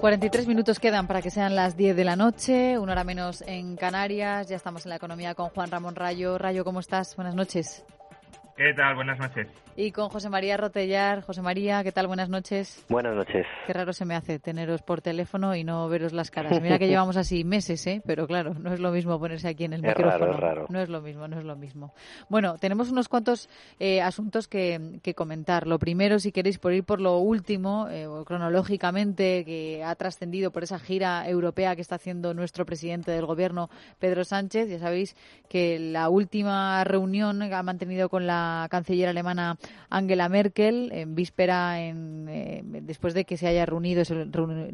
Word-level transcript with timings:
43 0.00 0.46
minutos 0.46 0.78
quedan 0.78 1.08
para 1.08 1.22
que 1.22 1.30
sean 1.30 1.56
las 1.56 1.76
10 1.76 1.96
de 1.96 2.04
la 2.04 2.14
noche, 2.14 2.78
una 2.78 2.92
hora 2.92 3.02
menos 3.02 3.42
en 3.42 3.76
Canarias. 3.76 4.48
Ya 4.48 4.54
estamos 4.54 4.86
en 4.86 4.90
la 4.90 4.96
economía 4.96 5.34
con 5.34 5.48
Juan 5.48 5.70
Ramón 5.70 5.96
Rayo. 5.96 6.38
Rayo, 6.38 6.64
¿cómo 6.64 6.78
estás? 6.78 7.16
Buenas 7.16 7.34
noches. 7.34 7.84
¿Qué 8.56 8.72
tal? 8.74 8.94
Buenas 8.94 9.18
noches 9.18 9.48
y 9.78 9.92
con 9.92 10.08
José 10.08 10.28
María 10.28 10.56
Rotellar. 10.56 11.22
José 11.22 11.40
María, 11.40 11.84
¿qué 11.84 11.92
tal? 11.92 12.08
Buenas 12.08 12.28
noches. 12.28 12.84
Buenas 12.88 13.14
noches. 13.14 13.46
Qué 13.64 13.72
raro 13.72 13.92
se 13.92 14.04
me 14.04 14.16
hace 14.16 14.40
teneros 14.40 14.82
por 14.82 15.02
teléfono 15.02 15.54
y 15.54 15.62
no 15.62 15.88
veros 15.88 16.12
las 16.12 16.32
caras. 16.32 16.60
Mira 16.60 16.80
que 16.80 16.88
llevamos 16.88 17.16
así 17.16 17.44
meses, 17.44 17.86
¿eh? 17.86 18.02
Pero 18.04 18.26
claro, 18.26 18.54
no 18.54 18.74
es 18.74 18.80
lo 18.80 18.90
mismo 18.90 19.20
ponerse 19.20 19.46
aquí 19.46 19.66
en 19.66 19.74
el 19.74 19.82
micrófono. 19.82 20.32
Raro, 20.32 20.66
No 20.68 20.80
es 20.80 20.88
lo 20.88 21.00
mismo, 21.00 21.28
no 21.28 21.38
es 21.38 21.44
lo 21.44 21.54
mismo. 21.54 21.94
Bueno, 22.28 22.58
tenemos 22.58 22.90
unos 22.90 23.08
cuantos 23.08 23.48
eh, 23.78 24.02
asuntos 24.02 24.48
que, 24.48 25.00
comentar. 25.14 25.68
Lo 25.68 25.78
primero, 25.78 26.18
si 26.18 26.32
queréis, 26.32 26.58
por 26.58 26.72
ir 26.72 26.82
por 26.82 27.00
lo 27.00 27.18
último, 27.18 27.86
eh, 27.88 28.08
cronológicamente, 28.26 29.44
que 29.44 29.84
ha 29.84 29.94
trascendido 29.94 30.50
por 30.50 30.64
esa 30.64 30.80
gira 30.80 31.28
europea 31.28 31.76
que 31.76 31.82
está 31.82 31.94
haciendo 31.94 32.34
nuestro 32.34 32.66
presidente 32.66 33.12
del 33.12 33.26
gobierno, 33.26 33.70
Pedro 34.00 34.24
Sánchez. 34.24 34.70
Ya 34.70 34.80
sabéis 34.80 35.14
que 35.48 35.78
la 35.78 36.08
última 36.08 36.82
reunión 36.82 37.38
que 37.38 37.54
ha 37.54 37.62
mantenido 37.62 38.08
con 38.08 38.26
la 38.26 38.66
canciller 38.72 39.08
alemana 39.08 39.56
Angela 39.90 40.28
Merkel 40.28 40.90
en 40.92 41.14
víspera, 41.14 41.80
en, 41.80 42.28
eh, 42.28 42.62
después 42.64 43.14
de 43.14 43.24
que 43.24 43.36
se 43.36 43.46
haya 43.46 43.64
reunido, 43.66 44.04
se 44.04 44.26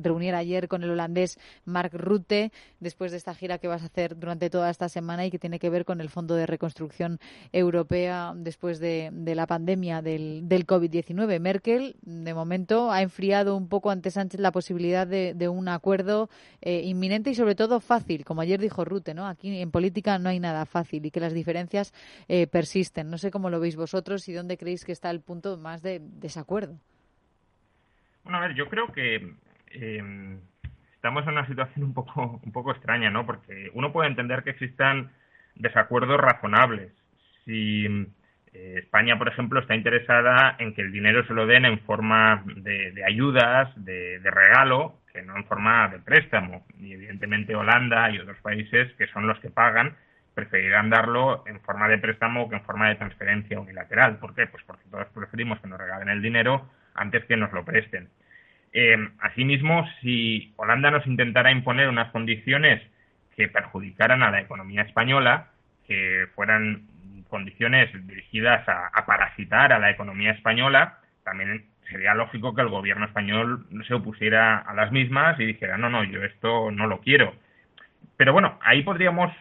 reuniera 0.02 0.38
ayer 0.38 0.68
con 0.68 0.82
el 0.82 0.90
holandés 0.90 1.38
Mark 1.64 1.92
Rutte, 1.94 2.52
después 2.80 3.10
de 3.12 3.18
esta 3.18 3.34
gira 3.34 3.58
que 3.58 3.68
vas 3.68 3.82
a 3.82 3.86
hacer 3.86 4.18
durante 4.18 4.50
toda 4.50 4.70
esta 4.70 4.88
semana 4.88 5.26
y 5.26 5.30
que 5.30 5.38
tiene 5.38 5.58
que 5.58 5.70
ver 5.70 5.84
con 5.84 6.00
el 6.00 6.08
Fondo 6.08 6.34
de 6.34 6.46
Reconstrucción 6.46 7.18
Europea 7.52 8.32
después 8.36 8.78
de, 8.80 9.12
la 9.34 9.46
pandemia 9.46 10.02
del, 10.02 10.48
del 10.48 10.66
COVID-19. 10.66 11.40
Merkel, 11.40 11.96
de 12.02 12.34
momento, 12.34 12.90
ha 12.90 13.02
enfriado 13.02 13.56
un 13.56 13.68
poco 13.68 13.90
ante 13.90 14.10
Sánchez 14.10 14.40
la 14.40 14.52
posibilidad 14.52 15.06
de, 15.06 15.48
un 15.48 15.68
acuerdo 15.68 16.30
eh, 16.62 16.82
inminente 16.84 17.30
y, 17.30 17.34
sobre 17.34 17.54
todo, 17.54 17.80
fácil, 17.80 18.24
como 18.24 18.40
ayer 18.40 18.60
dijo 18.60 18.84
Rutte, 18.84 19.14
¿no? 19.14 19.26
Aquí 19.26 19.58
en 19.58 19.70
política 19.70 20.18
no 20.18 20.28
hay 20.28 20.40
nada 20.40 20.64
fácil 20.64 21.04
y 21.04 21.10
que 21.10 21.20
las 21.20 21.32
diferencias 21.32 21.92
eh, 22.28 22.46
persisten. 22.46 23.10
No 23.10 23.18
sé 23.18 23.30
cómo 23.30 23.50
lo 23.50 23.60
veis 23.60 23.76
vosotros 23.76 24.28
y 24.28 24.32
dónde 24.32 24.56
creéis 24.56 24.83
que 24.84 24.92
está 24.92 25.10
el 25.10 25.20
punto 25.20 25.56
más 25.56 25.82
de 25.82 26.00
desacuerdo. 26.00 26.78
Bueno, 28.22 28.38
a 28.38 28.40
ver, 28.42 28.54
yo 28.54 28.68
creo 28.68 28.92
que 28.92 29.34
em, 29.72 30.38
estamos 30.94 31.24
en 31.24 31.30
una 31.30 31.46
situación 31.46 31.84
un 31.84 31.94
poco, 31.94 32.40
un 32.42 32.52
poco 32.52 32.72
extraña, 32.72 33.10
¿no? 33.10 33.26
Porque 33.26 33.70
uno 33.74 33.92
puede 33.92 34.08
entender 34.08 34.42
que 34.42 34.50
existan 34.50 35.12
desacuerdos 35.54 36.18
razonables. 36.18 36.92
Si 37.44 37.86
eh, 38.54 38.76
España, 38.78 39.18
por 39.18 39.28
ejemplo, 39.28 39.60
está 39.60 39.74
interesada 39.74 40.56
en 40.58 40.74
que 40.74 40.82
el 40.82 40.92
dinero 40.92 41.26
se 41.26 41.34
lo 41.34 41.46
den 41.46 41.64
en 41.64 41.80
forma 41.80 42.44
de, 42.46 43.04
ayudas, 43.04 43.70
de, 43.76 44.20
regalo, 44.22 45.00
que 45.12 45.22
no 45.22 45.36
en 45.36 45.44
forma 45.44 45.88
de 45.88 45.98
préstamo. 45.98 46.64
Y 46.78 46.92
evidentemente 46.92 47.54
Holanda 47.54 48.10
y 48.10 48.18
otros 48.18 48.38
países 48.38 48.92
que 48.94 49.06
son 49.08 49.26
los 49.26 49.38
que 49.40 49.50
pagan 49.50 49.96
preferirán 50.34 50.90
darlo 50.90 51.44
en 51.46 51.60
forma 51.60 51.88
de 51.88 51.98
préstamo 51.98 52.48
que 52.48 52.56
en 52.56 52.64
forma 52.64 52.88
de 52.88 52.96
transferencia 52.96 53.58
unilateral. 53.60 54.18
¿Por 54.18 54.34
qué? 54.34 54.46
Pues 54.46 54.62
porque 54.64 54.84
todos 54.90 55.06
preferimos 55.14 55.60
que 55.60 55.68
nos 55.68 55.78
regalen 55.78 56.08
el 56.08 56.22
dinero 56.22 56.68
antes 56.94 57.24
que 57.24 57.36
nos 57.36 57.52
lo 57.52 57.64
presten. 57.64 58.08
Eh, 58.72 58.96
asimismo, 59.20 59.88
si 60.00 60.52
Holanda 60.56 60.90
nos 60.90 61.06
intentara 61.06 61.52
imponer 61.52 61.88
unas 61.88 62.10
condiciones 62.10 62.82
que 63.36 63.48
perjudicaran 63.48 64.22
a 64.22 64.30
la 64.30 64.40
economía 64.40 64.82
española, 64.82 65.48
que 65.86 66.26
fueran 66.34 66.88
condiciones 67.28 67.90
dirigidas 68.06 68.68
a, 68.68 68.88
a 68.88 69.06
parasitar 69.06 69.72
a 69.72 69.78
la 69.78 69.90
economía 69.90 70.32
española, 70.32 70.98
también 71.24 71.66
sería 71.88 72.14
lógico 72.14 72.54
que 72.54 72.62
el 72.62 72.68
gobierno 72.68 73.06
español 73.06 73.66
se 73.86 73.94
opusiera 73.94 74.58
a 74.58 74.74
las 74.74 74.90
mismas 74.90 75.38
y 75.38 75.46
dijera, 75.46 75.78
no, 75.78 75.90
no, 75.90 76.04
yo 76.04 76.22
esto 76.24 76.70
no 76.70 76.86
lo 76.86 77.00
quiero. 77.00 77.34
Pero 78.16 78.32
bueno, 78.32 78.58
ahí 78.62 78.82
podríamos 78.82 79.32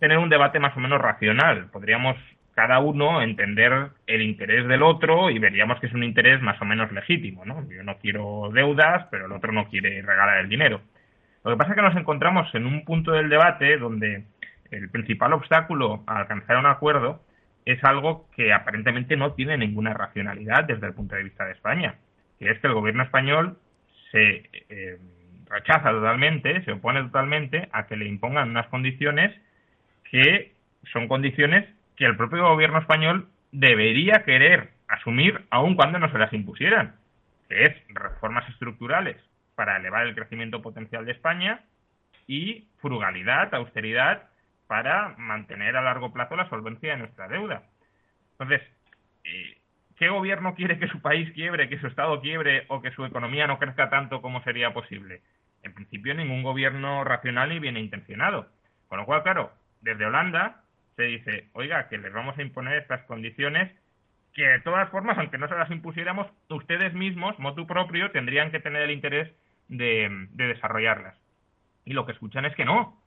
tener 0.00 0.18
un 0.18 0.30
debate 0.30 0.58
más 0.58 0.76
o 0.76 0.80
menos 0.80 1.00
racional. 1.00 1.66
Podríamos 1.70 2.16
cada 2.54 2.80
uno 2.80 3.22
entender 3.22 3.90
el 4.06 4.22
interés 4.22 4.66
del 4.66 4.82
otro 4.82 5.30
y 5.30 5.38
veríamos 5.38 5.78
que 5.78 5.86
es 5.86 5.92
un 5.92 6.02
interés 6.02 6.42
más 6.42 6.60
o 6.60 6.64
menos 6.64 6.90
legítimo, 6.90 7.44
¿no? 7.44 7.64
Yo 7.70 7.84
no 7.84 7.98
quiero 7.98 8.50
deudas, 8.52 9.06
pero 9.10 9.26
el 9.26 9.32
otro 9.32 9.52
no 9.52 9.68
quiere 9.68 10.02
regalar 10.02 10.38
el 10.38 10.48
dinero. 10.48 10.80
Lo 11.44 11.52
que 11.52 11.56
pasa 11.56 11.70
es 11.70 11.76
que 11.76 11.82
nos 11.82 11.96
encontramos 11.96 12.52
en 12.54 12.66
un 12.66 12.84
punto 12.84 13.12
del 13.12 13.28
debate 13.28 13.78
donde 13.78 14.24
el 14.70 14.90
principal 14.90 15.32
obstáculo 15.32 16.02
a 16.06 16.18
alcanzar 16.18 16.58
un 16.58 16.66
acuerdo 16.66 17.22
es 17.64 17.82
algo 17.84 18.28
que 18.34 18.52
aparentemente 18.52 19.16
no 19.16 19.32
tiene 19.32 19.56
ninguna 19.56 19.94
racionalidad 19.94 20.64
desde 20.64 20.86
el 20.86 20.94
punto 20.94 21.14
de 21.14 21.24
vista 21.24 21.44
de 21.44 21.52
España, 21.52 21.94
que 22.38 22.50
es 22.50 22.58
que 22.58 22.66
el 22.66 22.74
gobierno 22.74 23.02
español 23.02 23.58
se 24.10 24.48
eh, 24.68 24.98
rechaza 25.48 25.90
totalmente, 25.90 26.62
se 26.64 26.72
opone 26.72 27.02
totalmente 27.02 27.68
a 27.72 27.86
que 27.86 27.96
le 27.96 28.06
impongan 28.06 28.50
unas 28.50 28.66
condiciones 28.68 29.34
que 30.10 30.54
son 30.92 31.08
condiciones 31.08 31.68
que 31.96 32.04
el 32.04 32.16
propio 32.16 32.48
gobierno 32.48 32.78
español 32.78 33.28
debería 33.52 34.24
querer 34.24 34.70
asumir 34.88 35.44
aun 35.50 35.74
cuando 35.76 35.98
no 35.98 36.10
se 36.10 36.18
las 36.18 36.32
impusieran, 36.32 36.96
que 37.48 37.64
es 37.64 37.76
reformas 37.88 38.48
estructurales 38.48 39.16
para 39.54 39.76
elevar 39.76 40.06
el 40.06 40.14
crecimiento 40.14 40.62
potencial 40.62 41.04
de 41.04 41.12
España 41.12 41.60
y 42.26 42.68
frugalidad, 42.78 43.54
austeridad 43.54 44.28
para 44.66 45.14
mantener 45.18 45.76
a 45.76 45.82
largo 45.82 46.12
plazo 46.12 46.36
la 46.36 46.48
solvencia 46.48 46.92
de 46.92 46.98
nuestra 46.98 47.28
deuda. 47.28 47.64
Entonces, 48.32 48.62
eh, 49.24 49.58
¿qué 49.96 50.08
gobierno 50.08 50.54
quiere 50.54 50.78
que 50.78 50.88
su 50.88 51.00
país 51.02 51.30
quiebre, 51.32 51.68
que 51.68 51.78
su 51.78 51.86
Estado 51.86 52.20
quiebre 52.20 52.64
o 52.68 52.80
que 52.80 52.92
su 52.92 53.04
economía 53.04 53.46
no 53.46 53.58
crezca 53.58 53.90
tanto 53.90 54.22
como 54.22 54.42
sería 54.42 54.72
posible? 54.72 55.22
En 55.62 55.74
principio, 55.74 56.14
ningún 56.14 56.42
gobierno 56.42 57.04
racional 57.04 57.52
y 57.52 57.58
bien 57.58 57.76
intencionado. 57.76 58.48
Con 58.88 58.98
lo 58.98 59.06
cual, 59.06 59.22
claro, 59.22 59.52
desde 59.80 60.06
Holanda 60.06 60.62
se 60.96 61.02
dice, 61.04 61.48
oiga, 61.52 61.88
que 61.88 61.98
les 61.98 62.12
vamos 62.12 62.36
a 62.36 62.42
imponer 62.42 62.78
estas 62.78 63.02
condiciones 63.04 63.72
que 64.34 64.46
de 64.46 64.60
todas 64.60 64.88
formas, 64.90 65.18
aunque 65.18 65.38
no 65.38 65.48
se 65.48 65.54
las 65.54 65.70
impusiéramos, 65.70 66.26
ustedes 66.48 66.94
mismos, 66.94 67.38
motu 67.38 67.66
propio, 67.66 68.10
tendrían 68.10 68.50
que 68.50 68.60
tener 68.60 68.82
el 68.82 68.90
interés 68.90 69.32
de, 69.68 70.28
desarrollarlas. 70.32 71.16
Y 71.84 71.92
lo 71.94 72.06
que 72.06 72.12
escuchan 72.12 72.44
es 72.44 72.54
que 72.54 72.64
no, 72.64 73.00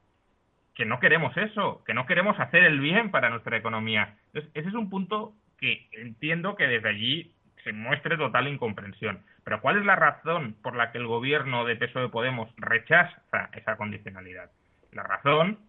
que 0.75 0.85
no 0.85 0.99
queremos 0.99 1.35
eso, 1.37 1.83
que 1.85 1.93
no 1.93 2.05
queremos 2.05 2.39
hacer 2.39 2.63
el 2.63 2.79
bien 2.79 3.11
para 3.11 3.29
nuestra 3.29 3.57
economía. 3.57 4.17
Entonces, 4.27 4.51
ese 4.53 4.69
es 4.69 4.75
un 4.75 4.89
punto 4.89 5.33
que 5.59 5.87
entiendo 5.93 6.55
que 6.55 6.67
desde 6.67 6.89
allí 6.89 7.33
se 7.63 7.71
muestre 7.71 8.17
total 8.17 8.47
incomprensión. 8.47 9.23
Pero 9.45 9.61
¿cuál 9.61 9.77
es 9.77 9.85
la 9.85 9.95
razón 9.95 10.55
por 10.61 10.75
la 10.75 10.91
que 10.91 10.97
el 10.97 11.07
gobierno 11.07 11.63
de 11.63 11.75
PSOE 11.75 12.09
Podemos 12.09 12.49
rechaza 12.57 13.49
esa 13.53 13.77
condicionalidad? 13.77 14.51
La 14.91 15.03
razón 15.03 15.59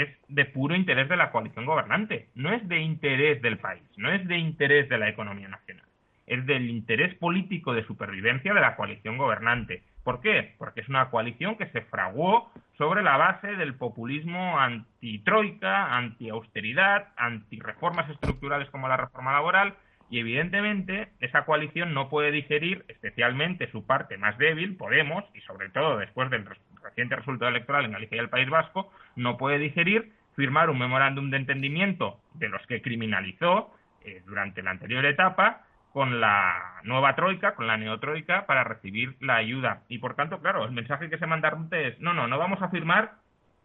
es 0.00 0.08
de 0.28 0.44
puro 0.46 0.74
interés 0.74 1.08
de 1.08 1.16
la 1.16 1.30
coalición 1.30 1.66
gobernante, 1.66 2.28
no 2.34 2.52
es 2.52 2.66
de 2.68 2.78
interés 2.78 3.42
del 3.42 3.58
país, 3.58 3.82
no 3.96 4.10
es 4.10 4.26
de 4.26 4.38
interés 4.38 4.88
de 4.88 4.98
la 4.98 5.08
economía 5.08 5.48
nacional, 5.48 5.84
es 6.26 6.46
del 6.46 6.70
interés 6.70 7.14
político 7.16 7.74
de 7.74 7.84
supervivencia 7.84 8.54
de 8.54 8.60
la 8.60 8.76
coalición 8.76 9.18
gobernante. 9.18 9.82
¿Por 10.02 10.20
qué? 10.20 10.54
Porque 10.58 10.80
es 10.80 10.88
una 10.88 11.10
coalición 11.10 11.56
que 11.56 11.66
se 11.66 11.82
fraguó 11.82 12.50
sobre 12.78 13.02
la 13.02 13.16
base 13.16 13.54
del 13.54 13.74
populismo 13.74 14.58
anti-troika, 14.58 15.96
anti-austeridad, 15.96 17.08
anti-reformas 17.16 18.08
estructurales 18.10 18.68
como 18.70 18.88
la 18.88 18.96
reforma 18.96 19.32
laboral, 19.32 19.74
y 20.10 20.18
evidentemente 20.18 21.08
esa 21.20 21.46
coalición 21.46 21.94
no 21.94 22.10
puede 22.10 22.32
digerir, 22.32 22.84
especialmente 22.88 23.70
su 23.70 23.86
parte 23.86 24.18
más 24.18 24.36
débil, 24.36 24.76
Podemos, 24.76 25.24
y 25.34 25.40
sobre 25.40 25.70
todo 25.70 25.96
después 25.96 26.28
del 26.28 26.44
reciente 26.82 27.16
resultado 27.16 27.50
electoral 27.50 27.84
en 27.84 27.92
Galicia 27.92 28.16
y 28.16 28.20
el 28.20 28.28
País 28.28 28.48
Vasco, 28.48 28.92
no 29.16 29.36
puede 29.36 29.58
digerir 29.58 30.12
firmar 30.34 30.70
un 30.70 30.78
memorándum 30.78 31.30
de 31.30 31.36
entendimiento 31.36 32.20
de 32.34 32.48
los 32.48 32.66
que 32.66 32.82
criminalizó 32.82 33.74
eh, 34.02 34.22
durante 34.26 34.62
la 34.62 34.70
anterior 34.70 35.04
etapa 35.04 35.66
con 35.92 36.20
la 36.20 36.80
nueva 36.84 37.14
troika, 37.14 37.54
con 37.54 37.66
la 37.66 37.76
neotroika, 37.76 38.46
para 38.46 38.64
recibir 38.64 39.14
la 39.20 39.36
ayuda. 39.36 39.82
Y 39.88 39.98
por 39.98 40.14
tanto, 40.14 40.40
claro, 40.40 40.64
el 40.64 40.72
mensaje 40.72 41.10
que 41.10 41.18
se 41.18 41.26
manda 41.26 41.52
es, 41.72 42.00
no, 42.00 42.14
no, 42.14 42.26
no 42.26 42.38
vamos 42.38 42.62
a 42.62 42.70
firmar 42.70 43.22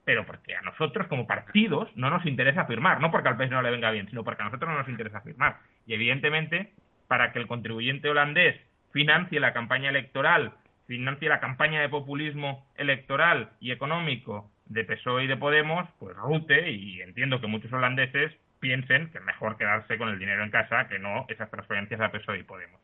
pero 0.08 0.26
porque 0.26 0.56
a 0.56 0.62
nosotros 0.62 1.06
como 1.08 1.28
partidos 1.28 1.90
no 1.98 2.10
nos 2.10 2.26
interesa 2.26 2.64
firmar, 2.64 3.02
no 3.02 3.12
porque 3.12 3.28
al 3.28 3.36
país 3.36 3.52
no 3.52 3.62
le 3.62 3.72
venga 3.72 3.92
bien, 3.92 4.08
sino 4.08 4.24
porque 4.24 4.42
a 4.42 4.46
nosotros 4.46 4.72
no 4.72 4.78
nos 4.78 4.88
interesa 4.88 5.20
firmar. 5.20 5.58
Y 5.86 5.96
evidentemente, 5.96 6.72
para 7.10 7.34
que 7.34 7.40
el 7.40 7.48
contribuyente 7.48 8.10
holandés 8.10 8.56
financie 8.94 9.42
la 9.42 9.52
campaña 9.52 9.90
electoral, 9.90 10.54
financie 10.88 11.30
la 11.30 11.40
campaña 11.40 11.82
de 11.82 11.90
populismo 11.90 12.66
electoral 12.76 13.52
y 13.60 13.72
económico 13.72 14.50
de 14.66 14.84
PSOE 14.84 15.26
y 15.26 15.28
de 15.28 15.38
Podemos, 15.38 15.88
pues 16.00 16.16
rute, 16.16 16.72
y 16.72 17.02
entiendo 17.02 17.40
que 17.40 17.48
muchos 17.48 17.72
holandeses 17.72 18.34
piensen 18.60 19.12
que 19.12 19.20
es 19.20 19.24
mejor 19.24 19.58
quedarse 19.58 19.98
con 19.98 20.10
el 20.10 20.18
dinero 20.18 20.44
en 20.44 20.50
casa 20.50 20.88
que 20.88 21.00
no 21.00 21.26
esas 21.30 21.50
transferencias 21.52 22.02
a 22.02 22.12
PSOE 22.12 22.40
y 22.40 22.44
Podemos. 22.44 22.82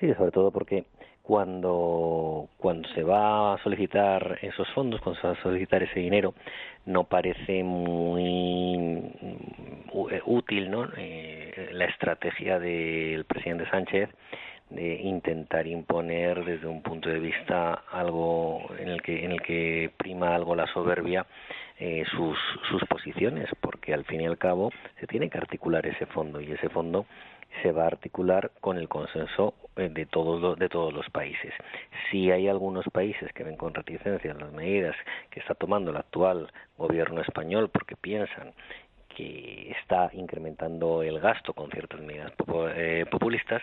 Sí, 0.00 0.12
sobre 0.14 0.30
todo 0.30 0.52
porque 0.52 0.84
cuando, 1.22 2.48
cuando 2.56 2.88
se 2.90 3.02
va 3.02 3.54
a 3.54 3.62
solicitar 3.62 4.38
esos 4.42 4.68
fondos, 4.70 5.00
cuando 5.00 5.20
se 5.20 5.26
va 5.26 5.32
a 5.34 5.42
solicitar 5.42 5.82
ese 5.82 6.00
dinero, 6.00 6.34
no 6.86 7.04
parece 7.04 7.62
muy 7.64 9.12
útil 10.24 10.70
¿no? 10.70 10.88
Eh, 10.96 11.70
la 11.72 11.86
estrategia 11.86 12.58
del 12.58 13.24
presidente 13.24 13.68
Sánchez 13.70 14.08
de 14.70 14.96
intentar 15.02 15.66
imponer 15.66 16.44
desde 16.44 16.66
un 16.66 16.82
punto 16.82 17.08
de 17.08 17.18
vista 17.18 17.84
algo 17.90 18.66
en 18.78 18.88
el 18.88 19.02
que 19.02 19.24
en 19.24 19.32
el 19.32 19.40
que 19.40 19.90
prima 19.96 20.34
algo 20.34 20.54
la 20.54 20.66
soberbia 20.72 21.26
eh, 21.78 22.04
sus, 22.10 22.36
sus 22.68 22.84
posiciones 22.84 23.48
porque 23.60 23.94
al 23.94 24.04
fin 24.04 24.20
y 24.20 24.26
al 24.26 24.36
cabo 24.36 24.72
se 25.00 25.06
tiene 25.06 25.30
que 25.30 25.38
articular 25.38 25.86
ese 25.86 26.06
fondo 26.06 26.40
y 26.40 26.52
ese 26.52 26.68
fondo 26.68 27.06
se 27.62 27.72
va 27.72 27.84
a 27.84 27.86
articular 27.88 28.52
con 28.60 28.76
el 28.76 28.88
consenso 28.88 29.54
eh, 29.76 29.88
de 29.88 30.06
todos 30.06 30.40
los, 30.40 30.58
de 30.58 30.68
todos 30.68 30.92
los 30.92 31.08
países. 31.10 31.52
Si 32.10 32.30
hay 32.30 32.48
algunos 32.48 32.84
países 32.92 33.32
que 33.32 33.44
ven 33.44 33.56
con 33.56 33.74
reticencia 33.74 34.34
las 34.34 34.52
medidas 34.52 34.94
que 35.30 35.40
está 35.40 35.54
tomando 35.54 35.90
el 35.90 35.96
actual 35.96 36.52
gobierno 36.76 37.20
español 37.20 37.70
porque 37.70 37.96
piensan 37.96 38.52
que 39.18 39.74
está 39.80 40.10
incrementando 40.12 41.02
el 41.02 41.18
gasto 41.18 41.52
con 41.52 41.72
ciertas 41.72 42.00
medidas 42.00 42.32
eh, 42.76 43.04
populistas, 43.10 43.60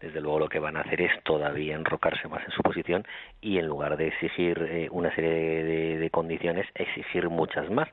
desde 0.00 0.20
luego 0.20 0.40
lo 0.40 0.48
que 0.50 0.58
van 0.58 0.76
a 0.76 0.82
hacer 0.82 1.00
es 1.00 1.12
todavía 1.24 1.76
enrocarse 1.76 2.28
más 2.28 2.44
en 2.44 2.50
su 2.50 2.60
posición 2.62 3.06
y 3.40 3.56
en 3.56 3.66
lugar 3.66 3.96
de 3.96 4.08
exigir 4.08 4.58
eh, 4.70 4.88
una 4.90 5.14
serie 5.14 5.96
de, 5.96 6.10
condiciones, 6.10 6.66
exigir 6.74 7.30
muchas 7.30 7.70
más, 7.70 7.88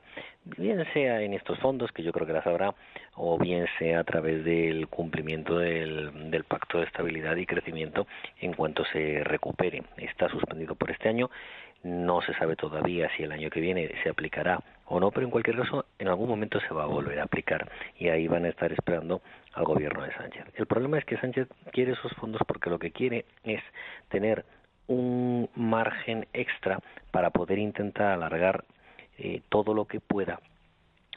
bien 0.58 0.84
sea 0.92 1.22
en 1.22 1.32
estos 1.32 1.58
fondos, 1.58 1.90
que 1.92 2.02
yo 2.02 2.12
creo 2.12 2.26
que 2.26 2.34
las 2.34 2.46
habrá, 2.46 2.74
o 3.14 3.38
bien 3.38 3.66
sea 3.78 4.00
a 4.00 4.04
través 4.04 4.44
del 4.44 4.86
cumplimiento 4.88 5.58
del, 5.58 6.30
del 6.30 6.44
Pacto 6.44 6.78
de 6.78 6.84
Estabilidad 6.84 7.36
y 7.36 7.46
Crecimiento 7.46 8.06
en 8.40 8.52
cuanto 8.52 8.84
se 8.92 9.24
recupere. 9.24 9.84
Está 9.96 10.28
suspendido 10.28 10.74
por 10.74 10.90
este 10.90 11.08
año 11.08 11.30
no 11.82 12.20
se 12.22 12.34
sabe 12.34 12.56
todavía 12.56 13.08
si 13.16 13.22
el 13.22 13.32
año 13.32 13.48
que 13.48 13.60
viene 13.60 13.92
se 14.02 14.08
aplicará 14.08 14.60
o 14.86 15.00
no, 15.00 15.10
pero 15.10 15.26
en 15.26 15.30
cualquier 15.30 15.56
caso 15.56 15.86
en 15.98 16.08
algún 16.08 16.28
momento 16.28 16.60
se 16.60 16.72
va 16.72 16.84
a 16.84 16.86
volver 16.86 17.18
a 17.18 17.24
aplicar 17.24 17.70
y 17.98 18.08
ahí 18.08 18.28
van 18.28 18.44
a 18.44 18.48
estar 18.48 18.72
esperando 18.72 19.20
al 19.54 19.64
gobierno 19.64 20.02
de 20.02 20.12
Sánchez. 20.14 20.44
El 20.54 20.66
problema 20.66 20.98
es 20.98 21.04
que 21.04 21.18
Sánchez 21.18 21.48
quiere 21.72 21.92
esos 21.92 22.12
fondos 22.14 22.42
porque 22.46 22.70
lo 22.70 22.78
que 22.78 22.92
quiere 22.92 23.24
es 23.44 23.62
tener 24.08 24.44
un 24.86 25.48
margen 25.56 26.26
extra 26.32 26.80
para 27.10 27.30
poder 27.30 27.58
intentar 27.58 28.12
alargar 28.12 28.64
eh, 29.18 29.42
todo 29.48 29.74
lo 29.74 29.86
que 29.86 30.00
pueda 30.00 30.40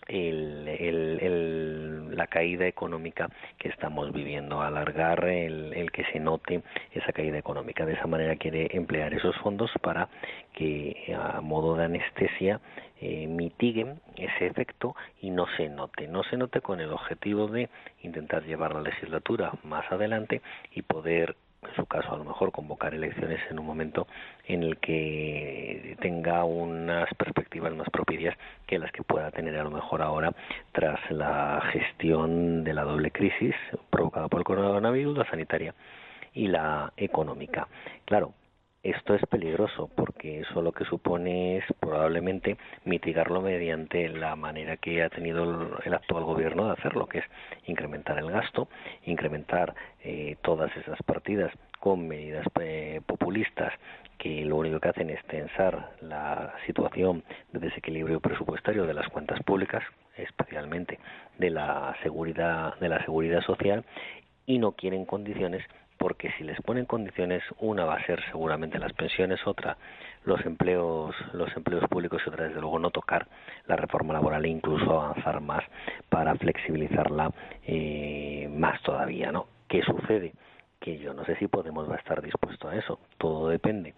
el, 0.10 0.68
el, 0.68 2.16
la 2.16 2.28
caída 2.28 2.68
económica 2.68 3.30
que 3.58 3.70
estamos 3.70 4.12
viviendo, 4.12 4.62
alargar 4.62 5.24
el, 5.26 5.92
que 5.92 6.04
se 6.12 6.20
note 6.20 6.62
esa 6.92 7.14
caída 7.14 7.38
económica. 7.38 7.86
De 7.86 7.94
esa 7.94 8.08
manera 8.08 8.36
quiere 8.36 8.70
emplear 8.76 9.14
esos 9.14 9.36
fondos 9.38 9.72
para 9.82 10.10
que 10.54 11.16
a 11.16 11.42
modo 11.42 11.76
de 11.76 11.86
anestesia 11.86 12.60
eh, 13.00 13.28
mitiguen 13.28 14.02
ese 14.18 14.48
efecto 14.48 14.96
y 15.22 15.30
no 15.30 15.46
se 15.56 15.70
note, 15.70 16.08
no 16.08 16.24
se 16.24 16.38
note 16.38 16.62
con 16.62 16.82
el 16.82 16.92
objetivo 16.92 17.48
de 17.48 17.70
intentar 18.04 18.44
llevar 18.44 18.74
la 18.74 18.82
legislatura 18.82 19.54
más 19.64 19.90
adelante 19.92 20.42
y 20.74 20.82
poder 20.82 21.36
en 21.68 21.76
su 21.76 21.86
caso 21.86 22.14
a 22.14 22.18
lo 22.18 22.24
mejor 22.24 22.52
convocar 22.52 22.94
elecciones 22.94 23.40
en 23.50 23.60
un 23.60 23.66
momento 23.66 24.08
en 24.46 24.64
el 24.64 24.78
que 24.78 25.98
tenga 26.00 26.44
unas 26.44 27.14
perspectivas 27.16 27.74
más 27.74 27.90
propicias 27.90 28.38
que 28.66 28.80
las 28.80 28.92
que 28.92 29.04
pueda 29.04 29.32
tener 29.32 29.56
a 29.58 29.64
lo 29.64 29.72
mejor 29.72 30.02
ahora 30.02 30.34
tras 30.72 31.00
la 31.12 31.62
gestión 31.72 32.64
de 32.64 32.74
la 32.74 32.84
doble 32.84 33.12
crisis 33.12 33.56
provocada 33.90 34.28
por 34.28 34.40
el 34.40 34.46
coronavirus, 34.46 35.18
la 35.18 35.30
sanitaria 35.30 35.74
y 36.34 36.48
la 36.48 36.94
económica. 36.96 37.68
Claro, 38.06 38.34
esto 38.84 39.14
es 39.14 39.26
peligroso 39.26 39.90
porque 39.94 40.42
eso 40.42 40.62
lo 40.62 40.72
que 40.72 40.86
supone 40.86 41.58
es 41.58 41.66
probablemente 41.80 42.58
mitigarlo 42.86 43.42
mediante 43.42 44.08
la 44.08 44.36
manera 44.36 44.78
que 44.78 45.04
ha 45.04 45.10
tenido 45.10 45.44
el 45.84 45.94
actual 45.94 46.24
gobierno 46.24 46.66
de 46.66 46.74
hacerlo, 46.74 47.08
que 47.08 47.20
es 47.20 47.26
incrementar 47.66 48.18
el 48.20 48.32
gasto, 48.32 48.70
incrementar 49.06 49.76
eh, 50.04 50.38
todas 50.42 50.76
esas 50.78 51.02
partidas 51.04 51.52
con 51.80 52.08
medidas 52.08 52.46
eh, 52.62 53.02
populistas 53.06 53.74
que 54.18 54.44
lo 54.46 54.58
único 54.58 54.80
que 54.80 54.90
hacen 54.90 55.10
es 55.10 55.24
tensar 55.26 55.92
la 56.02 56.54
situación 56.66 57.24
de 57.54 57.60
desequilibrio 57.60 58.20
presupuestario 58.20 58.86
de 58.86 58.94
las 58.94 59.08
cuentas 59.10 59.42
públicas, 59.44 59.84
especialmente 60.18 61.00
de 61.38 61.50
la 61.50 61.96
seguridad 62.04 62.78
de 62.80 62.90
la 62.90 63.04
seguridad 63.04 63.42
social 63.42 63.86
y 64.46 64.58
no 64.58 64.74
quieren 64.74 65.06
condiciones 65.06 65.64
porque 66.00 66.32
si 66.38 66.46
les 66.46 66.60
ponen 66.62 66.86
condiciones, 66.86 67.44
una 67.60 67.86
va 67.86 67.96
a 67.96 68.06
ser 68.06 68.24
seguramente 68.32 68.80
las 68.80 68.94
pensiones, 68.94 69.46
otra 69.46 69.78
los 70.24 70.44
empleos, 70.46 71.14
los 71.34 71.56
empleos 71.56 71.84
públicos 71.90 72.22
y 72.26 72.30
otra 72.30 72.46
desde 72.46 72.62
luego 72.62 72.80
no 72.80 72.90
tocar 72.90 73.28
la 73.68 73.76
reforma 73.76 74.14
laboral 74.14 74.46
e 74.46 74.50
incluso 74.50 75.00
avanzar 75.00 75.42
más 75.42 75.64
para 76.08 76.36
flexibilizarla 76.36 77.32
eh, 77.68 78.50
más 78.50 78.82
todavía, 78.82 79.32
¿no? 79.32 79.48
¿Qué 79.68 79.84
sucede? 79.84 80.34
Que 80.80 80.98
yo 80.98 81.14
no 81.14 81.26
sé 81.26 81.36
si 81.36 81.48
Podemos 81.48 81.90
va 81.90 81.96
a 81.96 82.00
estar 82.00 82.22
dispuesto 82.22 82.70
a 82.70 82.76
eso. 82.76 83.00
Todo 83.18 83.50
depende 83.50 83.94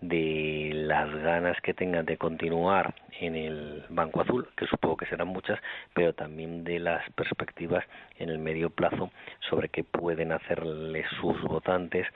de 0.00 0.70
las 0.74 1.14
ganas 1.16 1.60
que 1.60 1.74
tengan 1.74 2.06
de 2.06 2.16
continuar 2.16 2.94
en 3.20 3.36
el 3.36 3.84
Banco 3.90 4.22
Azul, 4.22 4.48
que 4.56 4.66
supongo 4.66 4.96
que 4.96 5.06
serán 5.06 5.28
muchas, 5.28 5.58
pero 5.94 6.14
también 6.14 6.64
de 6.64 6.78
las 6.78 7.08
perspectivas 7.12 7.84
en 8.18 8.30
el 8.30 8.38
medio 8.38 8.70
plazo 8.70 9.10
sobre 9.48 9.68
qué 9.68 9.84
pueden 9.84 10.32
hacerle 10.32 11.04
sus 11.20 11.40
votantes 11.42 12.06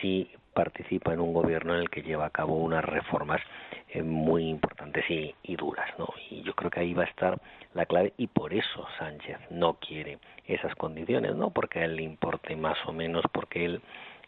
si 0.00 0.30
participa 0.54 1.12
en 1.12 1.20
un 1.20 1.34
gobierno 1.34 1.74
en 1.74 1.80
el 1.80 1.90
que 1.90 2.02
lleva 2.02 2.26
a 2.26 2.30
cabo 2.30 2.56
unas 2.56 2.84
reformas 2.84 3.40
eh, 3.88 4.02
muy 4.02 4.48
importantes 4.48 5.04
y, 5.10 5.34
y, 5.42 5.56
duras, 5.56 5.88
¿no? 5.98 6.06
Y 6.30 6.42
yo 6.42 6.54
creo 6.54 6.70
que 6.70 6.80
ahí 6.80 6.94
va 6.94 7.02
a 7.02 7.06
estar 7.06 7.40
la 7.74 7.86
clave 7.86 8.12
y 8.16 8.28
por 8.28 8.54
eso 8.54 8.86
Sánchez 8.98 9.36
no 9.50 9.74
quiere 9.74 10.18
esas 10.46 10.74
condiciones, 10.76 11.34
no 11.34 11.50
porque 11.50 11.80
a 11.80 11.84
él 11.86 11.96
le 11.96 12.02
importe 12.02 12.54
más 12.54 12.78
o 12.86 12.92
menos, 12.92 13.24
porque 13.32 13.64
él 13.64 13.82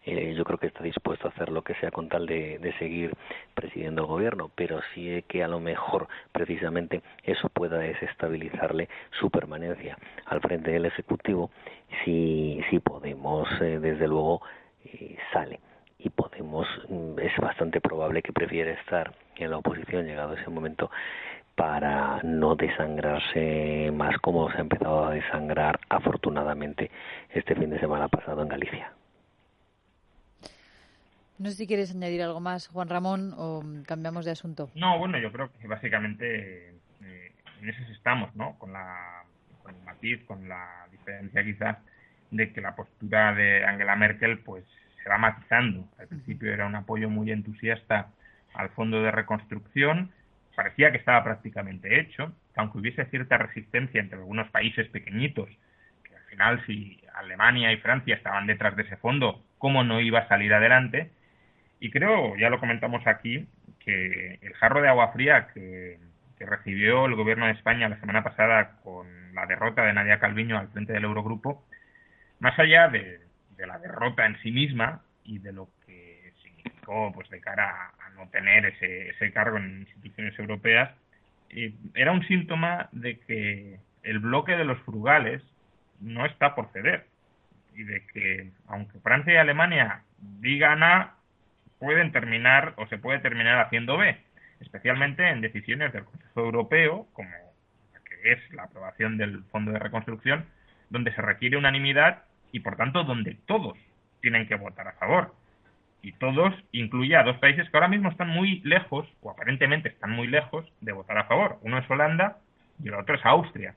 eh, 0.07 0.35
yo 0.35 0.45
creo 0.45 0.59
que 0.59 0.69
está 0.69 0.85
dispuesto 0.85 1.27
a 1.27 1.31
hacer 1.33 1.51
lo 1.51 1.63
que 1.63 1.75
sea 1.75 1.91
con 1.91 2.09
tal 2.09 2.27
de, 2.27 2.75
seguir 2.79 3.13
presidiendo 3.55 4.03
el 4.03 4.07
gobierno, 4.07 4.53
pero 4.55 4.81
sí 4.95 5.25
que 5.27 5.43
a 5.43 5.49
lo 5.49 5.59
mejor 5.59 6.07
precisamente 6.31 7.03
eso 7.25 7.49
pueda 7.49 7.79
desestabilizarle 7.79 8.89
su 9.19 9.31
permanencia 9.31 9.99
al 10.27 10.41
frente 10.41 10.71
del 10.71 10.87
Ejecutivo 10.87 11.51
si, 12.05 12.61
si 12.71 12.79
Podemos, 12.79 13.49
eh, 13.61 13.81
desde 13.81 14.07
luego, 14.07 14.43
eh, 14.85 15.17
sale. 15.33 15.59
Y 15.99 16.11
Podemos 16.11 16.69
mm, 16.89 17.19
es 17.19 17.37
bastante 17.39 17.81
probable 17.81 18.23
que 18.23 18.33
prefiera 18.33 18.71
estar 18.71 19.13
en 19.35 19.51
la 19.51 19.59
oposición 19.59 20.07
llegado 20.07 20.35
ese 20.35 20.49
momento 20.49 20.89
para 21.57 22.21
no 22.23 22.55
desangrarse 22.55 23.91
más 23.93 24.19
como 24.19 24.51
se 24.53 24.59
ha 24.59 24.61
empezado 24.61 25.07
a 25.07 25.11
desangrar 25.11 25.81
afortunadamente 25.89 26.93
este 27.31 27.57
fin 27.57 27.71
de 27.71 27.81
semana 27.81 28.07
pasado 28.07 28.43
en 28.43 28.49
Galicia. 28.49 28.93
No 31.39 31.51
sé 31.51 31.57
si 31.57 31.67
quieres 31.67 31.95
añadir 31.95 32.23
algo 32.23 32.41
más, 32.41 32.69
Juan 32.69 32.89
Ramón, 32.89 33.35
o 33.37 33.63
cambiamos 33.87 34.25
de 34.25 34.31
asunto. 34.31 34.71
No, 34.75 34.99
bueno, 34.99 35.19
yo 35.19 35.31
creo 35.33 35.51
que 35.61 35.67
básicamente 35.67 36.71
eh, 37.03 37.33
en 37.61 37.69
eso 37.69 37.83
estamos, 37.93 38.35
¿no? 38.35 38.59
Con, 38.59 38.73
la, 38.73 39.25
con 39.63 39.75
el 39.75 39.83
matiz, 39.83 40.23
con 40.25 40.49
la 40.49 40.87
diferencia 40.91 41.45
quizás 41.45 41.79
de 42.31 42.53
que 42.53 42.61
la 42.61 42.75
postura 42.75 43.35
de 43.35 43.65
Angela 43.65 43.97
Merkel 43.97 44.39
pues 44.39 44.65
se 45.03 45.09
va 45.09 45.19
matizando. 45.19 45.89
Al 45.99 46.09
principio 46.09 46.53
era 46.53 46.67
un 46.67 46.75
apoyo 46.75 47.11
muy 47.11 47.31
entusiasta 47.31 48.09
al 48.55 48.71
fondo 48.71 49.03
de 49.03 49.11
reconstrucción, 49.11 50.11
parecía 50.55 50.91
que 50.91 50.97
estaba 50.97 51.23
prácticamente 51.23 52.01
hecho, 52.01 52.33
aunque 52.57 52.79
hubiese 52.79 53.05
cierta 53.07 53.37
resistencia 53.37 54.01
entre 54.01 54.19
algunos 54.19 54.49
países 54.51 54.89
pequeñitos, 54.89 55.49
que 56.03 56.17
al 56.17 56.23
final 56.23 56.67
si 56.67 57.01
Alemania 57.15 57.73
y 57.73 57.77
Francia 57.77 58.17
estaban 58.17 58.47
detrás 58.47 58.75
de 58.75 58.83
ese 58.83 58.97
fondo, 58.97 59.45
¿cómo 59.59 59.85
no 59.85 60.01
iba 60.01 60.21
a 60.21 60.29
salir 60.29 60.55
adelante? 60.55 61.11
Y 61.81 61.91
creo, 61.91 62.37
ya 62.37 62.51
lo 62.51 62.61
comentamos 62.61 63.07
aquí, 63.07 63.47
que 63.81 64.39
el 64.43 64.55
jarro 64.55 64.83
de 64.83 64.89
agua 64.89 65.13
fría 65.13 65.49
que, 65.55 65.99
recibió 66.39 67.07
el 67.07 67.15
gobierno 67.15 67.47
de 67.47 67.53
España 67.53 67.89
la 67.89 67.99
semana 67.99 68.23
pasada 68.23 68.77
con 68.85 69.35
la 69.35 69.47
derrota 69.47 69.85
de 69.85 69.95
Nadia 69.95 70.21
Calviño 70.21 70.59
al 70.59 70.69
frente 70.69 70.93
del 70.93 71.05
Eurogrupo, 71.05 71.65
más 72.41 72.59
allá 72.59 72.89
de, 72.89 73.21
la 73.57 73.79
derrota 73.79 74.27
en 74.27 74.39
sí 74.43 74.53
misma 74.53 75.03
y 75.25 75.39
de 75.39 75.53
lo 75.53 75.71
que 75.87 76.33
significó 76.43 77.11
pues 77.15 77.31
de 77.31 77.41
cara 77.41 77.91
a, 77.99 78.11
no 78.11 78.29
tener 78.29 78.67
ese, 78.67 79.09
ese 79.09 79.33
cargo 79.33 79.57
en 79.57 79.81
instituciones 79.81 80.39
europeas, 80.39 80.91
eh, 81.51 81.73
era 81.95 82.13
un 82.13 82.23
síntoma 82.27 82.91
de 82.93 83.19
que 83.21 83.81
el 84.03 84.19
bloque 84.19 84.57
de 84.57 84.65
los 84.65 84.79
frugales 84.83 85.43
no 86.01 86.27
está 86.27 86.55
por 86.55 86.71
ceder 86.73 87.07
y 87.75 87.83
de 87.83 88.07
que 88.13 88.51
aunque 88.69 88.99
Francia 89.01 89.35
y 89.35 89.37
Alemania 89.37 90.03
digan 90.19 90.83
A, 90.83 91.16
pueden 91.79 92.13
terminar 92.13 92.75
o 92.77 92.87
se 92.87 92.99
puede 92.99 93.19
terminar 93.19 93.59
haciendo 93.61 93.97
B, 93.97 94.17
especialmente 94.61 95.29
en 95.29 95.41
decisiones 95.41 95.93
del 95.93 96.05
Consejo 96.05 96.41
Europeo, 96.41 97.07
como 97.13 97.29
la 97.93 98.01
que 98.01 98.33
es 98.33 98.53
la 98.53 98.65
aprobación 98.65 99.19
del 99.19 99.43
Fondo 99.51 99.73
de 99.73 99.79
Reconstrucción, 99.79 100.47
donde 100.91 101.13
se 101.13 101.23
requiere 101.23 101.57
unanimidad 101.57 102.23
y 102.53 102.61
por 102.61 102.77
tanto 102.77 103.05
donde 103.05 103.37
todos 103.47 103.77
tienen 104.21 104.47
que 104.47 104.55
votar 104.55 104.89
a 104.89 104.93
favor. 104.93 105.35
Y 106.03 106.13
todos 106.13 106.55
incluye 106.73 107.17
a 107.17 107.25
dos 107.25 107.39
países 107.39 107.69
que 107.69 107.77
ahora 107.77 107.89
mismo 107.89 108.11
están 108.11 108.29
muy 108.29 108.61
lejos, 108.61 109.09
o 109.23 109.31
aparentemente 109.31 109.89
están 109.89 110.11
muy 110.13 110.29
lejos, 110.29 110.65
de 110.81 110.93
votar 110.93 111.19
a 111.19 111.25
favor. 111.25 111.59
Uno 111.63 111.79
es 111.79 111.91
Holanda 111.91 112.39
y 112.83 112.89
el 112.89 112.95
otro 112.95 113.17
es 113.17 113.25
Austria. 113.25 113.75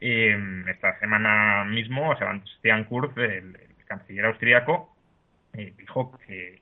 Eh, 0.00 0.36
esta 0.68 0.98
semana 0.98 1.64
mismo 1.64 2.16
Sebastian 2.16 2.84
Kurz, 2.84 3.16
el, 3.16 3.56
el 3.56 3.84
canciller 3.86 4.26
austriaco, 4.26 4.96
eh, 5.52 5.72
dijo 5.76 6.18
que 6.26 6.61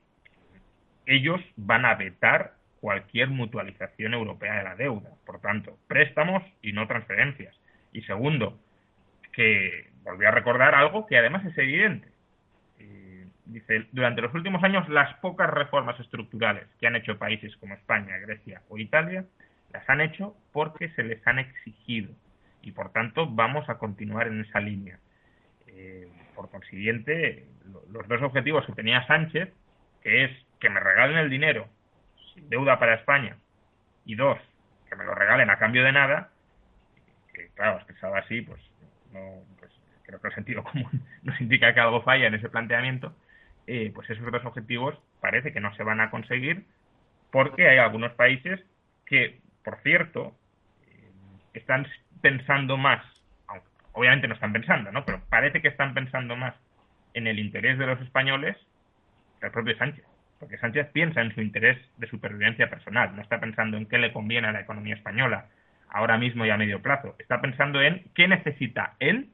ellos 1.11 1.41
van 1.57 1.85
a 1.85 1.97
vetar 1.97 2.55
cualquier 2.81 3.29
mutualización 3.29 4.15
europea 4.15 4.59
de 4.59 4.65
la 4.65 4.77
deuda. 4.77 5.11
Por 5.27 5.41
tanto, 5.41 5.77
préstamos 5.89 6.43
y 6.63 6.73
no 6.73 6.87
transferencias. 6.87 7.55
Y 7.93 8.03
segundo, 8.03 8.59
que 9.33 9.91
volvió 10.05 10.29
a 10.29 10.31
recordar 10.31 10.75
algo 10.75 11.07
que 11.07 11.19
además 11.19 11.45
es 11.45 11.59
evidente. 11.59 12.09
Eh, 12.79 13.27
dice, 13.47 13.87
durante 13.91 14.23
los 14.23 14.33
últimos 14.35 14.63
años 14.63 14.89
las 14.89 15.13
pocas 15.17 15.51
reformas 15.51 15.99
estructurales 15.99 16.69
que 16.79 16.87
han 16.87 16.95
hecho 16.95 17.19
países 17.19 17.57
como 17.57 17.75
España, 17.75 18.17
Grecia 18.19 18.63
o 18.69 18.79
Italia, 18.79 19.25
las 19.73 19.89
han 19.91 20.01
hecho 20.01 20.37
porque 20.53 20.91
se 20.91 21.03
les 21.03 21.27
han 21.27 21.41
exigido. 21.41 22.13
Y 22.63 22.71
por 22.71 22.93
tanto 22.93 23.27
vamos 23.27 23.69
a 23.69 23.79
continuar 23.79 24.29
en 24.29 24.43
esa 24.43 24.61
línea. 24.61 25.01
Eh, 25.67 26.09
por 26.37 26.51
consiguiente, 26.51 27.47
los 27.93 28.07
dos 28.07 28.23
objetivos 28.23 28.65
que 28.65 28.73
tenía 28.73 29.05
Sánchez, 29.09 29.53
que 30.03 30.25
es 30.25 30.31
que 30.61 30.71
me 30.71 30.81
regalen 30.81 31.17
el 31.17 31.31
dinero 31.31 31.69
sin 32.35 32.49
deuda 32.49 32.79
para 32.79 32.95
España, 32.95 33.37
y 34.05 34.15
dos, 34.15 34.39
que 34.89 34.97
me 34.97 35.05
lo 35.05 35.15
regalen 35.15 35.51
a 35.51 35.59
cambio 35.59 35.85
de 35.85 35.93
nada, 35.93 36.31
que 37.33 37.49
claro, 37.55 37.77
expresado 37.77 38.15
así, 38.17 38.43
pues, 38.43 38.61
no, 39.13 39.43
pues 39.59 39.73
creo 40.05 40.21
que 40.21 40.29
el 40.29 40.35
sentido 40.35 40.65
común 40.71 41.03
nos 41.23 41.41
indica 41.41 41.75
que 41.75 41.81
algo 41.81 42.03
falla 42.03 42.27
en 42.27 42.35
ese 42.35 42.49
planteamiento, 42.49 43.15
eh, 43.67 43.91
pues 43.95 44.09
esos 44.11 44.31
dos 44.31 44.45
objetivos 44.45 44.99
parece 45.21 45.53
que 45.53 45.61
no 45.61 45.75
se 45.77 45.83
van 45.83 46.01
a 46.01 46.11
conseguir 46.11 46.65
porque 47.31 47.69
hay 47.69 47.79
algunos 47.79 48.13
países 48.13 48.61
que, 49.07 49.39
por 49.65 49.79
cierto, 49.83 50.35
eh, 50.87 51.11
están 51.55 51.87
pensando 52.21 52.77
más, 52.77 53.05
obviamente 53.93 54.27
no 54.27 54.35
están 54.35 54.53
pensando, 54.53 54.91
¿no? 54.91 55.05
Pero 55.05 55.21
parece 55.29 55.63
que 55.63 55.69
están 55.69 55.95
pensando 55.95 56.37
más 56.37 56.55
en 57.15 57.27
el 57.27 57.39
interés 57.39 57.79
de 57.79 57.87
los 57.87 58.01
españoles 58.01 58.57
que 59.39 59.47
el 59.47 59.53
propio 59.53 59.77
Sánchez 59.77 60.05
porque 60.41 60.57
Sánchez 60.57 60.89
piensa 60.93 61.21
en 61.21 61.33
su 61.35 61.43
interés 61.43 61.79
de 61.99 62.09
supervivencia 62.09 62.71
personal, 62.71 63.15
no 63.15 63.23
está 63.23 63.39
pensando 63.39 63.77
en 63.77 63.87
qué 63.87 63.99
le 63.99 64.13
conviene 64.13 64.49
a 64.49 64.53
la 64.53 64.63
economía 64.63 64.95
española 64.95 65.47
ahora 65.91 66.17
mismo 66.17 66.47
y 66.47 66.51
a 66.51 66.57
medio 66.57 66.81
plazo, 66.81 67.15
está 67.19 67.41
pensando 67.41 67.83
en 67.83 68.05
qué 68.15 68.27
necesita 68.27 68.95
él 68.99 69.29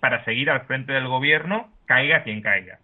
para 0.00 0.24
seguir 0.24 0.50
al 0.50 0.62
frente 0.62 0.92
del 0.92 1.08
gobierno, 1.08 1.72
caiga 1.86 2.22
quien 2.22 2.42
caiga. 2.42 2.78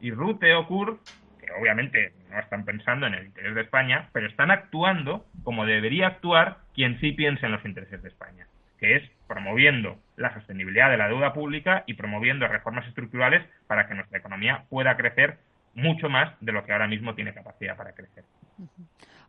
Y 0.00 0.12
Rute 0.12 0.54
o 0.54 0.66
Kurz, 0.66 1.00
que 1.40 1.50
obviamente 1.60 2.12
no 2.30 2.38
están 2.38 2.64
pensando 2.64 3.06
en 3.06 3.14
el 3.14 3.26
interés 3.26 3.54
de 3.54 3.62
España, 3.62 4.08
pero 4.12 4.28
están 4.28 4.50
actuando 4.50 5.26
como 5.42 5.66
debería 5.66 6.06
actuar 6.06 6.58
quien 6.74 7.00
sí 7.00 7.12
piensa 7.12 7.46
en 7.46 7.52
los 7.52 7.64
intereses 7.64 8.02
de 8.02 8.08
España, 8.08 8.46
que 8.78 8.96
es 8.96 9.10
promoviendo 9.26 9.98
la 10.16 10.32
sostenibilidad 10.34 10.90
de 10.90 10.98
la 10.98 11.08
deuda 11.08 11.32
pública 11.32 11.82
y 11.86 11.94
promoviendo 11.94 12.46
reformas 12.46 12.86
estructurales 12.86 13.44
para 13.66 13.88
que 13.88 13.94
nuestra 13.94 14.18
economía 14.18 14.64
pueda 14.68 14.96
crecer 14.96 15.38
mucho 15.74 16.08
más 16.08 16.34
de 16.40 16.52
lo 16.52 16.64
que 16.64 16.72
ahora 16.72 16.88
mismo 16.88 17.14
tiene 17.14 17.34
capacidad 17.34 17.76
para 17.76 17.92
crecer. 17.92 18.24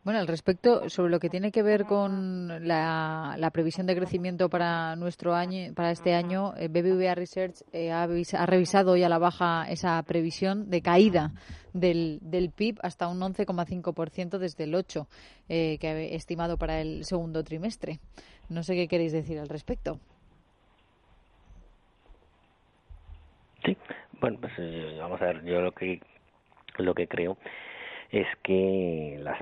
Bueno, 0.04 0.20
al 0.20 0.28
respecto, 0.28 0.90
sobre 0.90 1.12
lo 1.12 1.20
que 1.20 1.30
tiene 1.30 1.52
que 1.52 1.62
ver 1.62 1.86
con 1.86 2.68
la, 2.68 3.50
previsión 3.54 3.86
de 3.86 3.96
crecimiento 3.96 4.50
para 4.50 4.96
nuestro 4.96 5.36
año, 5.36 5.76
para 5.76 5.92
este 5.92 6.16
año, 6.16 6.56
eh, 6.58 6.70
BBVA 6.70 7.14
Research 7.14 7.58
eh, 7.72 7.92
ha, 7.92 8.08
revisado 8.48 8.94
hoy 8.94 9.04
a 9.04 9.10
la 9.10 9.20
baja 9.20 9.66
esa 9.70 10.02
previsión 10.02 10.72
de 10.72 10.82
caída 10.82 11.34
del, 11.74 12.18
del 12.24 12.50
PIB 12.50 12.80
hasta 12.82 13.08
un 13.08 13.20
11,5% 13.20 14.40
desde 14.40 14.64
el 14.64 14.74
8 14.74 15.08
eh, 15.50 15.78
que 15.80 15.88
ha 15.88 16.00
estimado 16.00 16.58
para 16.58 16.82
el 16.82 17.06
segundo 17.06 17.44
trimestre. 17.44 18.00
No 18.50 18.64
sé 18.64 18.74
qué 18.74 18.88
queréis 18.88 19.12
decir 19.12 19.38
al 19.38 19.50
respecto. 19.50 20.00
Sí, 23.64 23.78
bueno, 24.20 24.40
pues 24.42 24.54
vamos 24.98 25.22
a 25.22 25.26
ver, 25.26 25.44
yo 25.46 25.62
lo 25.62 25.72
que 25.74 26.02
lo 26.78 26.94
que 26.94 27.08
creo 27.08 27.38
es 28.12 28.28
que 28.44 29.18
las, 29.22 29.40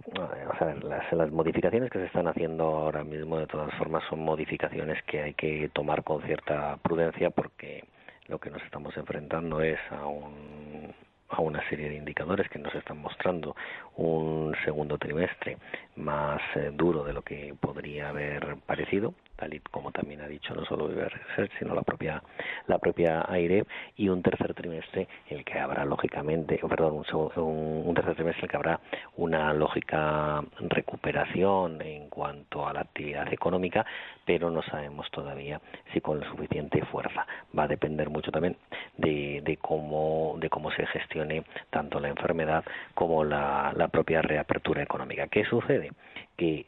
las, 0.84 1.12
las, 1.12 1.32
modificaciones 1.32 1.90
que 1.90 2.00
se 2.00 2.06
están 2.06 2.28
haciendo 2.28 2.64
ahora 2.64 3.04
mismo, 3.04 3.40
de 3.40 3.48
todas 3.48 3.74
formas, 3.76 4.04
son 4.10 4.20
modificaciones 4.20 5.02
que 5.04 5.22
hay 5.24 5.34
que 5.34 5.70
tomar 5.74 6.04
con 6.04 6.22
cierta 6.22 6.78
prudencia 6.78 7.32
porque 7.32 7.84
lo 8.28 8.38
que 8.38 8.52
nos 8.52 8.62
estamos 8.64 8.96
enfrentando 8.96 9.62
es 9.62 9.80
a 9.90 10.06
un 10.06 10.94
a 11.30 11.42
una 11.42 11.68
serie 11.70 11.90
de 11.90 11.96
indicadores 11.96 12.50
que 12.50 12.60
nos 12.60 12.74
están 12.74 12.98
mostrando 12.98 13.56
un 13.98 14.56
segundo 14.66 14.98
trimestre 14.98 15.58
más 16.00 16.42
eh, 16.56 16.72
duro 16.74 17.04
de 17.04 17.14
lo 17.14 17.22
que 17.22 17.54
podría 17.60 18.10
haber 18.10 18.58
parecido 18.66 19.14
tal 19.40 19.54
y 19.54 19.60
como 19.60 19.92
también 19.92 20.22
ha 20.22 20.28
dicho 20.28 20.54
no 20.54 20.66
solo 20.66 20.88
Research, 20.90 21.52
sino 21.58 21.74
la 21.74 21.82
propia 21.82 22.22
la 22.68 22.78
propia 22.78 23.26
AIRE 23.28 23.66
y 23.96 24.10
un 24.10 24.22
tercer 24.22 24.54
trimestre 24.54 25.08
el 25.30 25.46
que 25.46 25.58
habrá 25.58 25.86
lógicamente, 25.86 26.60
perdón, 26.68 27.04
un, 27.14 27.86
un, 27.88 27.96
tercer 27.96 28.16
trimestre 28.16 28.44
el 28.44 28.50
que 28.50 28.58
habrá 28.58 28.80
una 29.16 29.54
lógica 29.54 30.44
recuperación 30.60 31.82
en 31.82 32.10
cuanto 32.10 32.68
a 32.68 32.74
la 32.74 32.82
actividad 32.82 33.32
económica, 33.32 33.86
pero 34.26 34.50
no 34.52 34.62
sabemos 34.64 35.10
todavía 35.12 35.62
si 35.94 36.02
con 36.02 36.22
suficiente 36.24 36.84
fuerza. 36.86 37.26
Va 37.58 37.64
a 37.64 37.68
depender 37.68 38.10
mucho 38.10 38.32
también 38.32 38.58
de, 38.98 39.42
de 39.44 39.58
cómo 39.58 40.36
de 40.40 40.50
cómo 40.50 40.72
se 40.72 40.86
gestione 40.88 41.44
tanto 41.70 42.00
la 42.00 42.10
enfermedad 42.10 42.64
como 42.94 43.24
la, 43.24 43.72
la 43.76 43.88
propia 43.88 44.22
reapertura 44.22 44.84
económica. 44.84 45.28
¿Qué 45.28 45.46
sucede? 45.46 45.89
Que 46.38 46.66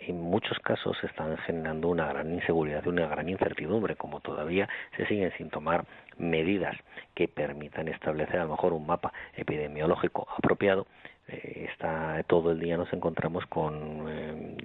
en 0.00 0.20
muchos 0.20 0.58
casos 0.58 0.96
están 1.02 1.36
generando 1.38 1.88
una 1.88 2.06
gran 2.06 2.32
inseguridad 2.32 2.82
y 2.84 2.88
una 2.88 3.06
gran 3.06 3.28
incertidumbre, 3.28 3.96
como 3.96 4.20
todavía 4.20 4.68
se 4.96 5.06
siguen 5.06 5.32
sin 5.36 5.50
tomar 5.50 5.84
medidas 6.18 6.76
que 7.14 7.28
permitan 7.28 7.88
establecer 7.88 8.40
a 8.40 8.44
lo 8.44 8.50
mejor 8.50 8.72
un 8.72 8.86
mapa 8.86 9.12
epidemiológico 9.36 10.26
apropiado. 10.36 10.86
Eh, 11.28 11.68
está 11.72 12.22
todo 12.26 12.52
el 12.52 12.60
día 12.60 12.76
nos 12.76 12.92
encontramos 12.92 13.46
con 13.46 14.06
eh, 14.08 14.56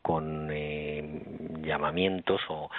con 0.00 0.48
eh, 0.50 1.22
llamamientos 1.62 2.40
o, 2.48 2.70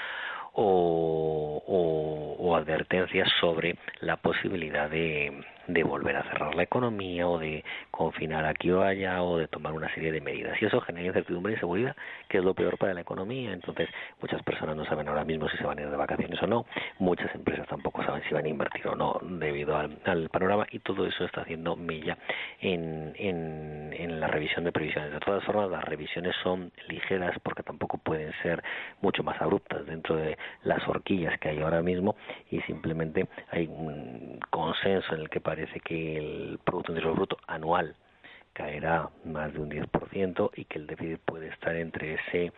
o, 0.56 2.56
advertencias 2.56 3.30
sobre 3.42 3.76
la 4.00 4.16
posibilidad 4.18 4.90
de, 4.90 5.44
de 5.68 5.84
volver 5.84 6.16
a 6.16 6.24
cerrar 6.24 6.56
la 6.56 6.64
economía 6.64 7.28
o 7.28 7.40
de 7.40 7.64
confinar 7.92 8.46
aquí 8.46 8.72
o 8.72 8.82
allá 8.82 9.22
o 9.24 9.38
de 9.38 9.48
tomar 9.48 9.74
una 9.74 9.94
serie 9.94 10.12
de 10.12 10.22
medidas. 10.22 10.62
Y 10.62 10.66
eso 10.66 10.82
genera 10.82 11.08
incertidumbre 11.08 11.54
y 11.54 11.56
inseguridad, 11.56 11.96
que 12.30 12.38
es 12.38 12.44
lo 12.44 12.54
peor 12.54 12.78
para 12.78 12.94
la 12.94 13.02
economía. 13.02 13.54
Entonces, 13.54 13.90
muchas 14.22 14.42
personas 14.44 14.76
no 14.76 14.86
saben 14.86 15.08
ahora 15.08 15.24
mismo 15.24 15.50
si 15.50 15.58
se 15.58 15.64
van 15.64 15.80
a 15.80 15.82
ir 15.84 15.90
de 15.90 15.98
vacaciones 15.98 16.42
o 16.42 16.48
no. 16.48 16.66
Muchas 17.00 17.34
empresas 17.36 17.68
tampoco 17.68 18.04
saben 18.04 18.24
si 18.28 18.34
van 18.34 18.46
a 18.46 18.50
invertir 18.50 18.88
o 18.88 18.96
no 18.96 19.20
debido 19.22 19.78
al, 19.78 20.30
panorama 20.30 20.66
y 20.72 20.80
todo 20.80 21.06
eso 21.06 21.26
está 21.26 21.42
haciendo 21.42 21.76
milla 21.76 22.18
en, 22.60 23.14
en, 23.18 23.94
en 23.94 24.20
la 24.20 24.28
revisión 24.28 24.66
de 24.66 24.72
previsiones. 24.72 25.12
De 25.12 25.20
todas 25.20 25.44
formas, 25.44 25.70
las 25.70 25.84
revisiones 25.84 26.36
son 26.44 26.72
ligeras 26.88 27.38
porque 27.44 27.64
tampoco 27.64 27.98
pueden 27.98 28.32
ser 28.42 28.64
mucho 29.02 29.24
más 29.24 29.40
abruptas 29.42 29.86
dentro 29.86 30.16
de 30.16 30.38
las 30.64 30.86
horquillas 30.88 31.40
que 31.40 31.50
hay 31.50 31.62
ahora 31.62 31.82
mismo 31.82 32.16
y 32.52 32.62
simplemente 32.62 33.28
hay 33.52 33.68
un 33.68 34.40
consenso 34.50 35.16
en 35.16 35.22
el 35.22 35.30
que 35.30 35.40
parece 35.56 35.80
que 35.80 36.18
el 36.18 36.60
Producto 36.66 36.92
Interior 36.92 37.16
Bruto 37.16 37.38
anual 37.48 37.96
caerá 38.52 39.10
más 39.24 39.54
de 39.54 39.60
un 39.62 39.70
10% 39.70 40.52
y 40.54 40.66
que 40.66 40.80
el 40.80 40.86
déficit 40.86 41.20
puede 41.20 41.48
estar 41.48 41.74
entre 41.78 42.16
ese 42.16 42.52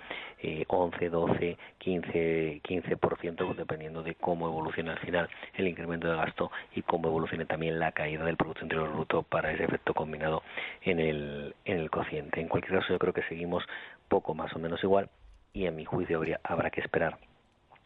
11, 0.67 1.09
12, 1.09 1.57
15, 1.77 2.61
15% 2.63 3.55
dependiendo 3.55 4.01
de 4.01 4.15
cómo 4.15 4.47
evolucione 4.47 4.89
al 4.89 4.99
final 4.99 5.29
el 5.53 5.67
incremento 5.67 6.07
de 6.07 6.15
gasto 6.15 6.49
y 6.75 6.81
cómo 6.81 7.09
evolucione 7.09 7.45
también 7.45 7.77
la 7.77 7.91
caída 7.91 8.25
del 8.25 8.35
Producto 8.35 8.63
Interior 8.63 8.91
Bruto 8.91 9.21
para 9.21 9.51
ese 9.51 9.65
efecto 9.65 9.93
combinado 9.93 10.41
en 10.81 10.99
el, 10.99 11.53
en 11.65 11.77
el 11.77 11.91
cociente. 11.91 12.41
En 12.41 12.47
cualquier 12.47 12.79
caso, 12.79 12.93
yo 12.93 12.99
creo 12.99 13.13
que 13.13 13.23
seguimos 13.29 13.63
poco 14.07 14.33
más 14.33 14.51
o 14.55 14.59
menos 14.59 14.83
igual 14.83 15.11
y 15.53 15.67
en 15.67 15.75
mi 15.75 15.85
juicio 15.85 16.17
habría, 16.17 16.39
habrá 16.43 16.71
que 16.71 16.81
esperar 16.81 17.19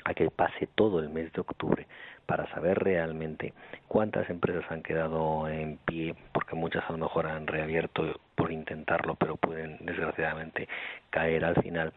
a 0.06 0.14
que 0.14 0.30
pase 0.32 0.68
todo 0.74 1.00
el 1.00 1.10
mes 1.10 1.34
de 1.34 1.42
octubre 1.42 1.86
para 2.32 2.48
saber 2.54 2.80
realmente 2.80 3.54
cuántas 3.90 4.30
empresas 4.30 4.64
han 4.70 4.84
quedado 4.84 5.50
en 5.50 5.76
pie, 5.80 6.16
porque 6.32 6.56
muchas 6.56 6.82
a 6.88 6.94
lo 6.94 6.98
mejor 6.98 7.28
han 7.28 7.46
reabierto 7.46 8.22
por 8.36 8.54
intentarlo, 8.54 9.16
pero 9.16 9.36
pueden 9.36 9.78
desgraciadamente 9.82 10.70
caer 11.10 11.44
al 11.44 11.62
final. 11.62 11.92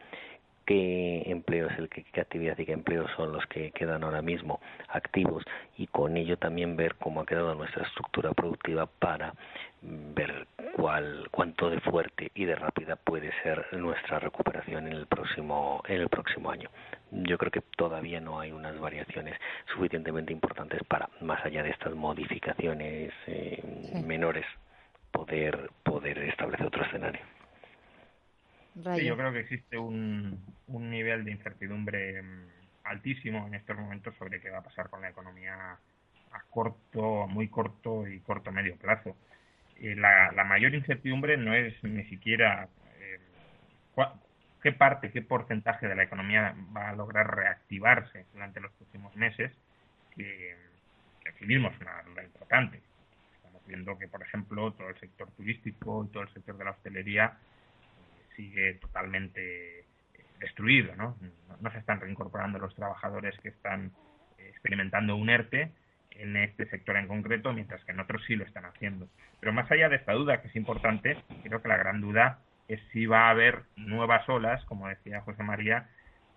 Qué 0.67 1.23
empleo 1.27 1.69
es 1.69 1.79
el 1.79 1.89
que 1.89 2.03
qué 2.03 2.21
actividad 2.21 2.59
y 2.59 2.67
qué 2.67 2.73
empleos 2.73 3.09
son 3.15 3.31
los 3.31 3.47
que 3.47 3.71
quedan 3.71 4.03
ahora 4.03 4.23
mismo 4.23 4.59
activos 4.89 5.45
y 5.79 5.87
con 5.87 6.17
ello 6.17 6.37
también 6.37 6.75
ver 6.75 6.97
cómo 6.97 7.21
ha 7.21 7.27
quedado 7.27 7.55
nuestra 7.55 7.85
estructura 7.85 8.33
productiva 8.33 8.87
para 8.87 9.35
ver 9.85 10.47
cuál 10.77 11.29
cuánto 11.31 11.71
de 11.71 11.81
fuerte 11.81 12.31
y 12.35 12.45
de 12.45 12.55
rápida 12.55 12.97
puede 12.97 13.31
ser 13.43 13.67
nuestra 13.73 14.19
recuperación 14.19 14.87
en 14.87 14.95
el 14.95 15.07
próximo 15.07 15.83
en 15.87 16.01
el 16.01 16.09
próximo 16.09 16.51
año. 16.51 16.71
Yo 17.11 17.39
creo 17.39 17.51
que 17.51 17.63
todavía 17.77 18.21
no 18.21 18.41
hay 18.41 18.53
unas 18.53 18.79
variaciones 18.81 19.39
suficientemente 19.73 20.33
importantes 20.33 20.83
para 20.85 21.09
más 21.21 21.45
allá 21.45 21.63
de 21.63 21.71
estas 21.71 21.95
modificaciones 21.95 23.13
eh, 23.27 24.03
menores 24.05 24.47
poder 25.13 25.71
poder 25.83 26.19
establecer 26.19 26.67
otro 26.67 26.85
escenario. 26.85 27.21
Sí, 28.97 29.05
yo 29.05 29.17
creo 29.17 29.33
que 29.33 29.41
existe 29.41 29.79
un, 29.79 30.45
un 30.67 30.91
nivel 30.91 31.25
de 31.25 31.31
incertidumbre 31.31 32.23
mm, 32.23 32.47
altísimo 32.85 33.47
en 33.47 33.55
estos 33.55 33.77
momentos 33.77 34.15
sobre 34.17 34.41
qué 34.41 34.51
va 34.51 34.59
a 34.59 34.65
pasar 34.65 34.89
con 34.91 35.01
la 35.01 35.11
economía 35.11 35.79
a 36.33 36.43
corto, 36.51 37.29
muy 37.29 37.49
corto 37.49 38.09
y 38.09 38.19
corto 38.21 38.51
medio 38.51 38.77
plazo. 38.77 39.17
La, 39.81 40.33
la, 40.33 40.45
mayor 40.45 40.75
incertidumbre 40.75 41.37
no 41.37 41.55
es 41.55 41.83
ni 41.83 42.05
siquiera 42.05 42.69
eh, 42.99 43.19
qué 44.63 44.73
parte, 44.73 45.11
qué 45.11 45.23
porcentaje 45.23 45.87
de 45.87 45.95
la 45.95 46.05
economía 46.05 46.55
va 46.75 46.89
a 46.89 46.95
lograr 46.95 47.37
reactivarse 47.37 48.27
durante 48.33 48.61
los 48.61 48.73
próximos 48.73 49.15
meses, 49.15 49.53
que, 50.17 50.57
que 51.39 51.47
mismo 51.47 51.69
es 51.69 51.81
una 51.81 52.03
duda 52.03 52.25
importante. 52.25 52.81
Estamos 53.37 53.67
viendo 53.67 53.99
que, 53.99 54.09
por 54.09 54.23
ejemplo, 54.23 54.73
todo 54.73 54.89
el 54.89 54.99
sector 54.99 55.31
turístico 55.33 56.05
y 56.05 56.09
todo 56.13 56.23
el 56.23 56.33
sector 56.33 56.57
de 56.57 56.65
la 56.65 56.71
hostelería 56.71 57.27
eh, 57.27 58.35
sigue 58.37 58.75
totalmente 58.75 59.81
eh, 59.81 59.85
destruido, 60.41 60.95
¿no? 60.97 61.17
¿no? 61.61 61.71
se 61.71 61.79
están 61.79 62.01
reincorporando 62.01 62.59
los 62.59 62.75
trabajadores 62.75 63.39
que 63.41 63.51
están 63.51 63.93
eh, 64.39 64.49
experimentando 64.49 65.17
un 65.17 65.29
ERTE 65.29 65.73
en 66.17 66.37
este 66.37 66.67
sector 66.67 66.97
en 66.97 67.09
concreto, 67.09 67.53
mientras 67.53 67.85
que 67.85 67.93
en 67.93 68.01
otros 68.01 68.23
sí 68.27 68.37
lo 68.37 68.45
están 68.45 68.65
haciendo. 68.65 69.09
Pero 69.41 69.53
más 69.53 69.71
allá 69.71 69.89
de 69.89 69.97
esta 69.97 70.13
duda, 70.13 70.41
que 70.41 70.49
es 70.49 70.57
importante, 70.57 71.17
creo 71.43 71.63
que 71.63 71.69
la 71.69 71.77
gran 71.77 72.01
duda 72.01 72.39
es 72.69 72.81
si 72.93 73.07
va 73.07 73.27
a 73.27 73.31
haber 73.31 73.63
nuevas 73.77 74.29
olas, 74.29 74.65
como 74.65 74.89
decía 74.89 75.21
José 75.21 75.43
María, 75.43 75.89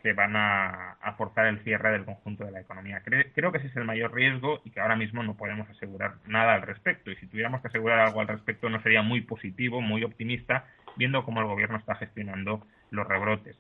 que 0.04 0.14
van 0.14 0.36
a, 0.36 0.98
forzar 1.18 1.48
el 1.48 1.60
cierre 1.64 1.92
del 1.92 2.06
conjunto 2.06 2.46
de 2.46 2.52
la 2.52 2.62
economía. 2.62 3.02
creo 3.04 3.52
que 3.52 3.58
ese 3.58 3.68
es 3.68 3.76
el 3.76 3.86
mayor 3.86 4.14
riesgo 4.14 4.62
y 4.64 4.70
que 4.70 4.80
ahora 4.80 4.96
mismo 4.96 5.24
no 5.24 5.36
podemos 5.36 5.68
asegurar 5.70 6.16
nada 6.26 6.54
al 6.54 6.62
respecto. 6.62 7.12
Y 7.12 7.16
si 7.16 7.28
tuviéramos 7.28 7.62
que 7.62 7.70
asegurar 7.70 8.00
algo 8.00 8.22
al 8.22 8.28
respecto, 8.28 8.70
no 8.70 8.82
sería 8.82 9.02
muy 9.02 9.22
positivo, 9.22 9.82
muy 9.82 10.04
optimista, 10.04 10.66
viendo 10.96 11.26
cómo 11.26 11.42
el 11.42 11.48
gobierno 11.48 11.78
está 11.78 11.96
gestionando 11.96 12.66
los 12.92 13.08
rebrotes. 13.08 13.58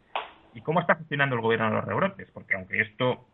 ¿Y 0.53 0.61
cómo 0.61 0.79
está 0.79 0.95
gestionando 0.95 1.35
el 1.35 1.41
gobierno 1.41 1.69
los 1.69 1.85
rebrotes? 1.85 2.29
Porque 2.31 2.55
aunque 2.55 2.81
esto, 2.81 3.25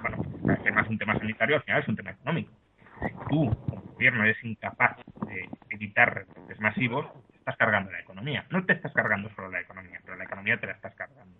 bueno, 0.00 0.16
parece 0.46 0.70
más 0.72 0.88
un 0.88 0.98
tema 0.98 1.18
sanitario, 1.18 1.56
al 1.56 1.62
final 1.62 1.82
es 1.82 1.88
un 1.88 1.96
tema 1.96 2.10
económico. 2.10 2.52
Si 3.00 3.12
tú, 3.28 3.50
como 3.68 3.82
gobierno, 3.82 4.24
eres 4.24 4.42
incapaz 4.44 4.96
de 5.26 5.48
evitar 5.70 6.14
rebrotes 6.14 6.60
masivos, 6.60 7.06
estás 7.34 7.56
cargando 7.56 7.90
la 7.90 8.00
economía. 8.00 8.46
No 8.50 8.64
te 8.64 8.72
estás 8.72 8.92
cargando 8.92 9.28
solo 9.34 9.50
la 9.50 9.60
economía, 9.60 10.00
pero 10.04 10.16
la 10.16 10.24
economía 10.24 10.58
te 10.58 10.66
la 10.66 10.72
estás 10.72 10.94
cargando. 10.94 11.38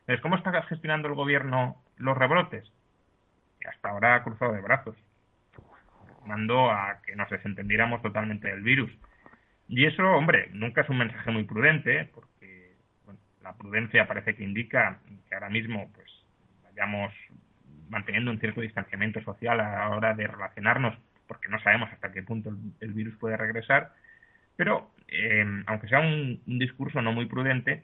Entonces, 0.00 0.20
¿cómo 0.20 0.36
está 0.36 0.62
gestionando 0.62 1.08
el 1.08 1.14
gobierno 1.14 1.82
los 1.96 2.16
rebrotes? 2.16 2.70
Hasta 3.66 3.88
ahora 3.88 4.16
ha 4.16 4.22
cruzado 4.22 4.52
de 4.52 4.60
brazos, 4.60 4.96
mando 6.26 6.70
a 6.70 7.00
que 7.06 7.16
nos 7.16 7.30
desentendiéramos 7.30 8.02
totalmente 8.02 8.48
del 8.48 8.62
virus. 8.62 8.90
Y 9.68 9.86
eso, 9.86 10.02
hombre, 10.02 10.50
nunca 10.52 10.82
es 10.82 10.88
un 10.90 10.98
mensaje 10.98 11.30
muy 11.30 11.44
prudente, 11.44 12.10
porque 12.14 12.76
la 13.42 13.54
prudencia 13.54 14.06
parece 14.06 14.34
que 14.34 14.44
indica 14.44 14.98
que 15.28 15.34
ahora 15.34 15.48
mismo 15.48 15.90
pues 15.94 16.10
vayamos 16.64 17.12
manteniendo 17.88 18.30
un 18.30 18.40
cierto 18.40 18.60
distanciamiento 18.60 19.22
social 19.22 19.60
a 19.60 19.88
la 19.88 19.96
hora 19.96 20.14
de 20.14 20.26
relacionarnos, 20.26 20.96
porque 21.26 21.48
no 21.48 21.60
sabemos 21.60 21.90
hasta 21.92 22.12
qué 22.12 22.22
punto 22.22 22.50
el, 22.80 22.92
virus 22.92 23.16
puede 23.16 23.36
regresar. 23.36 23.92
Pero, 24.56 24.90
eh, 25.08 25.44
aunque 25.66 25.88
sea 25.88 26.00
un 26.00 26.40
discurso 26.46 27.02
no 27.02 27.12
muy 27.12 27.26
prudente, 27.26 27.82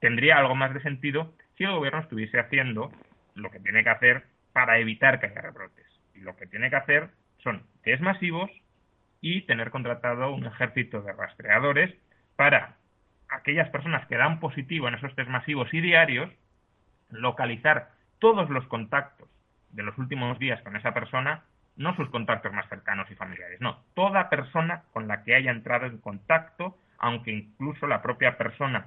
tendría 0.00 0.38
algo 0.38 0.54
más 0.54 0.74
de 0.74 0.82
sentido 0.82 1.32
si 1.56 1.64
el 1.64 1.72
gobierno 1.72 2.00
estuviese 2.00 2.38
haciendo 2.38 2.92
lo 3.34 3.50
que 3.50 3.60
tiene 3.60 3.82
que 3.82 3.90
hacer 3.90 4.24
para 4.52 4.78
evitar 4.78 5.20
que 5.20 5.26
haya 5.26 5.40
rebrotes. 5.40 5.86
Y 6.14 6.20
lo 6.20 6.36
que 6.36 6.46
tiene 6.46 6.70
que 6.70 6.76
hacer 6.76 7.10
son 7.38 7.62
test 7.82 8.02
masivos 8.02 8.50
y 9.20 9.42
tener 9.42 9.70
contratado 9.70 10.32
un 10.32 10.44
ejército 10.46 11.02
de 11.02 11.12
rastreadores 11.12 11.94
para 12.36 12.76
aquellas 13.28 13.70
personas 13.70 14.06
que 14.08 14.16
dan 14.16 14.40
positivo 14.40 14.88
en 14.88 14.94
esos 14.94 15.14
test 15.14 15.30
masivos 15.30 15.72
y 15.72 15.80
diarios, 15.80 16.30
localizar 17.10 17.90
todos 18.18 18.50
los 18.50 18.66
contactos 18.66 19.28
de 19.72 19.82
los 19.82 19.96
últimos 19.98 20.38
días 20.38 20.60
con 20.62 20.76
esa 20.76 20.94
persona, 20.94 21.42
no 21.76 21.96
sus 21.96 22.08
contactos 22.10 22.52
más 22.52 22.68
cercanos 22.68 23.10
y 23.10 23.14
familiares, 23.14 23.60
no, 23.60 23.82
toda 23.94 24.28
persona 24.28 24.84
con 24.92 25.08
la 25.08 25.24
que 25.24 25.34
haya 25.34 25.50
entrado 25.50 25.86
en 25.86 25.98
contacto, 25.98 26.78
aunque 26.98 27.32
incluso 27.32 27.86
la 27.86 28.02
propia 28.02 28.36
persona 28.36 28.86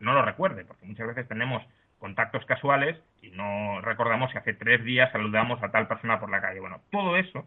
no 0.00 0.12
lo 0.12 0.22
recuerde, 0.22 0.64
porque 0.64 0.86
muchas 0.86 1.06
veces 1.06 1.28
tenemos 1.28 1.62
contactos 1.98 2.44
casuales 2.46 2.98
y 3.20 3.30
no 3.30 3.80
recordamos 3.80 4.30
si 4.30 4.38
hace 4.38 4.54
tres 4.54 4.84
días 4.84 5.10
saludamos 5.12 5.62
a 5.62 5.70
tal 5.70 5.88
persona 5.88 6.20
por 6.20 6.30
la 6.30 6.40
calle. 6.40 6.60
Bueno, 6.60 6.80
todo 6.90 7.16
eso 7.16 7.46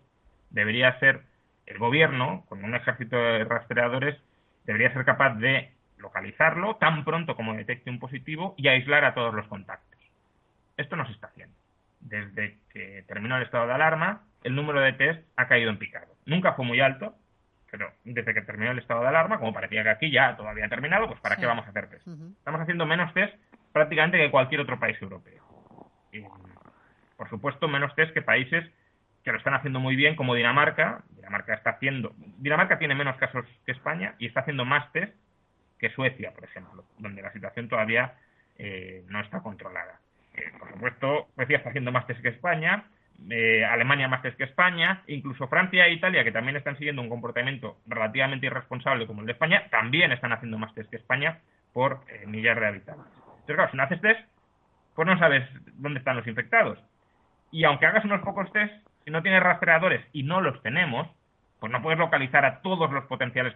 debería 0.50 0.98
ser 1.00 1.22
el 1.66 1.78
gobierno, 1.78 2.46
con 2.48 2.64
un 2.64 2.76
ejército 2.76 3.16
de 3.18 3.44
rastreadores, 3.44 4.18
debería 4.66 4.94
ser 4.94 5.04
capaz 5.06 5.36
de 5.36 5.72
localizarlo 5.98 6.76
tan 6.76 7.04
pronto 7.04 7.36
como 7.36 7.54
detecte 7.54 7.90
un 7.90 8.00
positivo 8.00 8.54
y 8.58 8.68
aislar 8.68 9.04
a 9.06 9.14
todos 9.14 9.34
los 9.34 9.48
contactos. 9.48 9.95
Esto 10.78 10.96
no 10.96 11.06
se 11.06 11.14
está 11.14 11.28
haciendo. 11.28 11.56
Desde 12.00 12.60
que 12.70 13.04
terminó 13.08 13.38
el 13.38 13.44
estado 13.44 13.68
de 13.68 13.74
alarma, 13.74 14.24
el 14.44 14.56
número 14.56 14.80
de 14.82 14.94
test 14.94 15.28
ha 15.36 15.48
caído 15.48 15.70
en 15.70 15.80
picado. 15.80 16.14
Nunca 16.26 16.54
fue 16.54 16.66
muy 16.66 16.80
alto, 16.80 17.16
pero 17.72 17.92
desde 18.04 18.34
que 18.34 18.42
terminó 18.42 18.72
el 18.72 18.80
estado 18.80 19.02
de 19.02 19.08
alarma, 19.08 19.40
como 19.40 19.54
parecía 19.54 19.84
que 19.84 19.90
aquí 19.90 20.12
ya 20.12 20.36
todavía 20.38 20.66
ha 20.66 20.70
terminado, 20.70 21.08
pues 21.08 21.20
¿para 21.20 21.38
qué 21.38 21.46
vamos 21.46 21.66
a 21.66 21.70
hacer 21.70 21.90
test? 21.90 22.08
Estamos 22.08 22.62
haciendo 22.62 22.86
menos 22.86 23.14
test 23.14 23.34
prácticamente 23.74 24.18
que 24.18 24.32
cualquier 24.32 24.62
otro 24.62 24.80
país 24.80 25.02
europeo. 25.02 25.44
Y, 26.12 26.24
por 27.18 27.30
supuesto, 27.30 27.68
menos 27.68 27.94
test 27.96 28.14
que 28.14 28.22
países 28.22 28.64
que 29.24 29.32
lo 29.32 29.38
están 29.40 29.56
haciendo 29.56 29.80
muy 29.80 29.96
bien, 29.96 30.16
como 30.16 30.36
Dinamarca. 30.36 31.04
Dinamarca 31.10 31.56
está 31.56 31.72
haciendo. 31.72 32.14
Dinamarca 32.38 32.78
tiene 32.78 32.94
menos 32.94 33.18
casos 33.18 33.46
que 33.66 33.72
España 33.72 34.16
y 34.20 34.28
está 34.28 34.42
haciendo 34.42 34.64
más 34.64 34.92
test 34.92 35.14
que 35.80 35.90
Suecia, 35.90 36.32
por 36.32 36.44
ejemplo, 36.44 36.86
donde 37.00 37.22
la 37.22 37.34
situación 37.34 37.68
todavía 37.68 38.14
eh, 38.58 39.04
no 39.10 39.20
está 39.20 39.42
controlada. 39.42 40.00
Eh, 40.36 40.52
por 40.60 40.72
supuesto, 40.72 41.28
Suecia 41.36 41.58
está 41.58 41.70
haciendo 41.70 41.92
más 41.92 42.08
test 42.08 42.22
que 42.22 42.30
España, 42.30 42.86
eh, 43.30 43.64
Alemania 43.66 44.08
más 44.08 44.22
que 44.22 44.44
España, 44.44 45.02
incluso 45.08 45.48
Francia 45.48 45.88
e 45.88 45.94
Italia, 45.94 46.24
que 46.24 46.32
también 46.32 46.58
están 46.58 46.78
siguiendo 46.78 47.02
un 47.02 47.10
comportamiento 47.10 47.78
relativamente 47.88 48.48
irresponsable 48.48 49.08
como 49.08 49.22
el 49.22 49.28
de 49.28 49.34
España, 49.34 49.68
también 49.72 50.12
están 50.12 50.34
haciendo 50.34 50.58
más 50.58 50.74
test 50.74 50.90
que 50.90 50.98
España 50.98 51.40
por 51.74 52.02
eh, 52.10 52.26
millar 52.28 52.60
de 52.60 52.68
habitantes. 52.68 53.06
Entonces, 53.16 53.56
claro, 53.56 53.72
si 53.72 53.78
no 53.78 53.84
haces 53.84 54.02
test, 54.02 54.20
pues 54.96 55.08
no 55.08 55.18
sabes 55.18 55.48
dónde 55.76 56.00
están 56.00 56.18
los 56.18 56.28
infectados. 56.28 56.80
Y 57.52 57.64
aunque 57.64 57.86
hagas 57.86 58.06
unos 58.06 58.22
pocos 58.22 58.52
test, 58.52 58.74
si 59.06 59.12
no 59.12 59.22
tienes 59.22 59.44
rastreadores 59.44 60.06
y 60.14 60.24
no 60.24 60.42
los 60.42 60.62
tenemos, 60.62 61.08
pues 61.60 61.72
no 61.72 61.82
puedes 61.82 62.00
localizar 62.00 62.46
a 62.46 62.62
todos 62.62 62.92
los 62.92 63.06
potenciales 63.06 63.54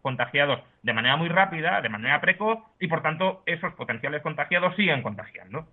contagiados 0.00 0.60
de 0.82 0.92
manera 0.92 1.16
muy 1.16 1.28
rápida, 1.28 1.80
de 1.80 1.88
manera 1.88 2.20
precoz, 2.20 2.58
y 2.78 2.86
por 2.86 3.02
tanto 3.02 3.42
esos 3.46 3.74
potenciales 3.74 4.22
contagiados 4.22 4.76
siguen 4.76 5.02
contagiando. 5.02 5.66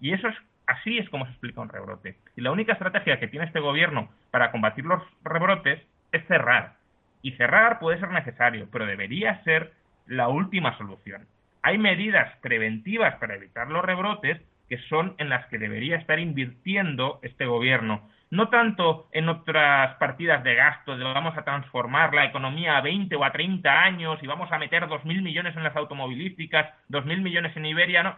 Y 0.00 0.12
eso 0.12 0.28
es 0.28 0.36
Así 0.66 0.98
es 0.98 1.08
como 1.10 1.24
se 1.26 1.30
explica 1.30 1.60
un 1.60 1.68
rebrote. 1.68 2.16
Y 2.36 2.40
la 2.40 2.50
única 2.50 2.72
estrategia 2.72 3.20
que 3.20 3.28
tiene 3.28 3.46
este 3.46 3.60
gobierno 3.60 4.10
para 4.30 4.50
combatir 4.50 4.84
los 4.84 5.02
rebrotes 5.22 5.80
es 6.12 6.26
cerrar. 6.26 6.74
Y 7.22 7.32
cerrar 7.32 7.78
puede 7.78 8.00
ser 8.00 8.10
necesario, 8.10 8.68
pero 8.70 8.86
debería 8.86 9.42
ser 9.44 9.72
la 10.06 10.28
última 10.28 10.76
solución. 10.76 11.26
Hay 11.62 11.78
medidas 11.78 12.36
preventivas 12.38 13.14
para 13.16 13.36
evitar 13.36 13.68
los 13.68 13.84
rebrotes 13.84 14.40
que 14.68 14.78
son 14.88 15.14
en 15.18 15.28
las 15.28 15.46
que 15.46 15.58
debería 15.58 15.96
estar 15.96 16.18
invirtiendo 16.18 17.20
este 17.22 17.46
gobierno. 17.46 18.08
No 18.30 18.48
tanto 18.48 19.08
en 19.12 19.28
otras 19.28 19.94
partidas 19.96 20.42
de 20.42 20.56
gasto 20.56 20.96
de 20.96 21.04
vamos 21.04 21.38
a 21.38 21.44
transformar 21.44 22.12
la 22.12 22.24
economía 22.24 22.76
a 22.76 22.80
20 22.80 23.14
o 23.14 23.24
a 23.24 23.30
30 23.30 23.70
años 23.70 24.18
y 24.20 24.26
vamos 24.26 24.50
a 24.50 24.58
meter 24.58 24.88
2.000 24.88 25.22
millones 25.22 25.56
en 25.56 25.62
las 25.62 25.76
automovilísticas, 25.76 26.74
2.000 26.90 27.22
millones 27.22 27.56
en 27.56 27.66
Iberia, 27.66 28.02
no 28.02 28.16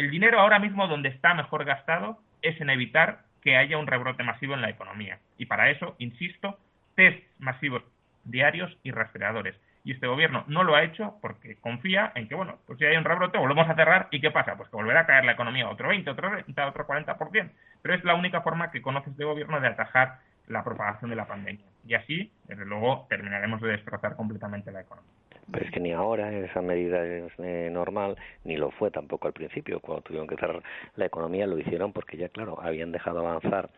el 0.00 0.10
dinero 0.10 0.40
ahora 0.40 0.58
mismo 0.58 0.88
donde 0.88 1.10
está 1.10 1.34
mejor 1.34 1.64
gastado 1.64 2.18
es 2.40 2.58
en 2.60 2.70
evitar 2.70 3.20
que 3.42 3.56
haya 3.56 3.76
un 3.76 3.86
rebrote 3.86 4.22
masivo 4.22 4.54
en 4.54 4.62
la 4.62 4.70
economía. 4.70 5.18
Y 5.36 5.46
para 5.46 5.70
eso, 5.70 5.94
insisto, 5.98 6.58
test 6.94 7.22
masivos 7.38 7.82
diarios 8.24 8.74
y 8.82 8.92
rastreadores. 8.92 9.56
Y 9.84 9.92
este 9.92 10.06
gobierno 10.06 10.44
no 10.46 10.64
lo 10.64 10.74
ha 10.74 10.84
hecho 10.84 11.18
porque 11.20 11.56
confía 11.56 12.12
en 12.14 12.28
que, 12.28 12.34
bueno, 12.34 12.58
pues 12.66 12.78
si 12.78 12.86
hay 12.86 12.96
un 12.96 13.04
rebrote, 13.04 13.38
volvemos 13.38 13.68
a 13.68 13.74
cerrar 13.74 14.08
y 14.10 14.20
¿qué 14.20 14.30
pasa? 14.30 14.56
Pues 14.56 14.70
que 14.70 14.76
volverá 14.76 15.00
a 15.00 15.06
caer 15.06 15.24
la 15.24 15.32
economía 15.32 15.68
otro 15.68 15.88
20, 15.88 16.10
otro 16.10 16.30
30, 16.30 16.66
otro 16.66 16.86
40%. 16.86 17.50
Pero 17.82 17.94
es 17.94 18.04
la 18.04 18.14
única 18.14 18.40
forma 18.40 18.70
que 18.70 18.82
conoce 18.82 19.10
este 19.10 19.24
gobierno 19.24 19.60
de 19.60 19.68
atajar 19.68 20.18
la 20.48 20.64
propagación 20.64 21.10
de 21.10 21.16
la 21.16 21.26
pandemia. 21.26 21.66
Y 21.86 21.94
así, 21.94 22.32
desde 22.44 22.64
luego, 22.64 23.06
terminaremos 23.10 23.60
de 23.60 23.68
destrozar 23.68 24.16
completamente 24.16 24.72
la 24.72 24.80
economía. 24.80 25.12
Pero 25.52 25.64
es 25.64 25.72
que 25.72 25.80
ni 25.80 25.92
ahora 25.92 26.32
esa 26.32 26.62
medida 26.62 27.04
es 27.04 27.32
eh, 27.38 27.68
normal, 27.70 28.16
ni 28.44 28.56
lo 28.56 28.70
fue 28.70 28.90
tampoco 28.90 29.26
al 29.28 29.32
principio. 29.32 29.80
Cuando 29.80 30.02
tuvieron 30.02 30.28
que 30.28 30.36
cerrar 30.36 30.62
la 30.96 31.06
economía 31.06 31.46
lo 31.46 31.58
hicieron 31.58 31.92
porque 31.92 32.16
ya, 32.16 32.28
claro, 32.28 32.60
habían 32.60 32.92
dejado 32.92 33.20
avanzar 33.20 33.70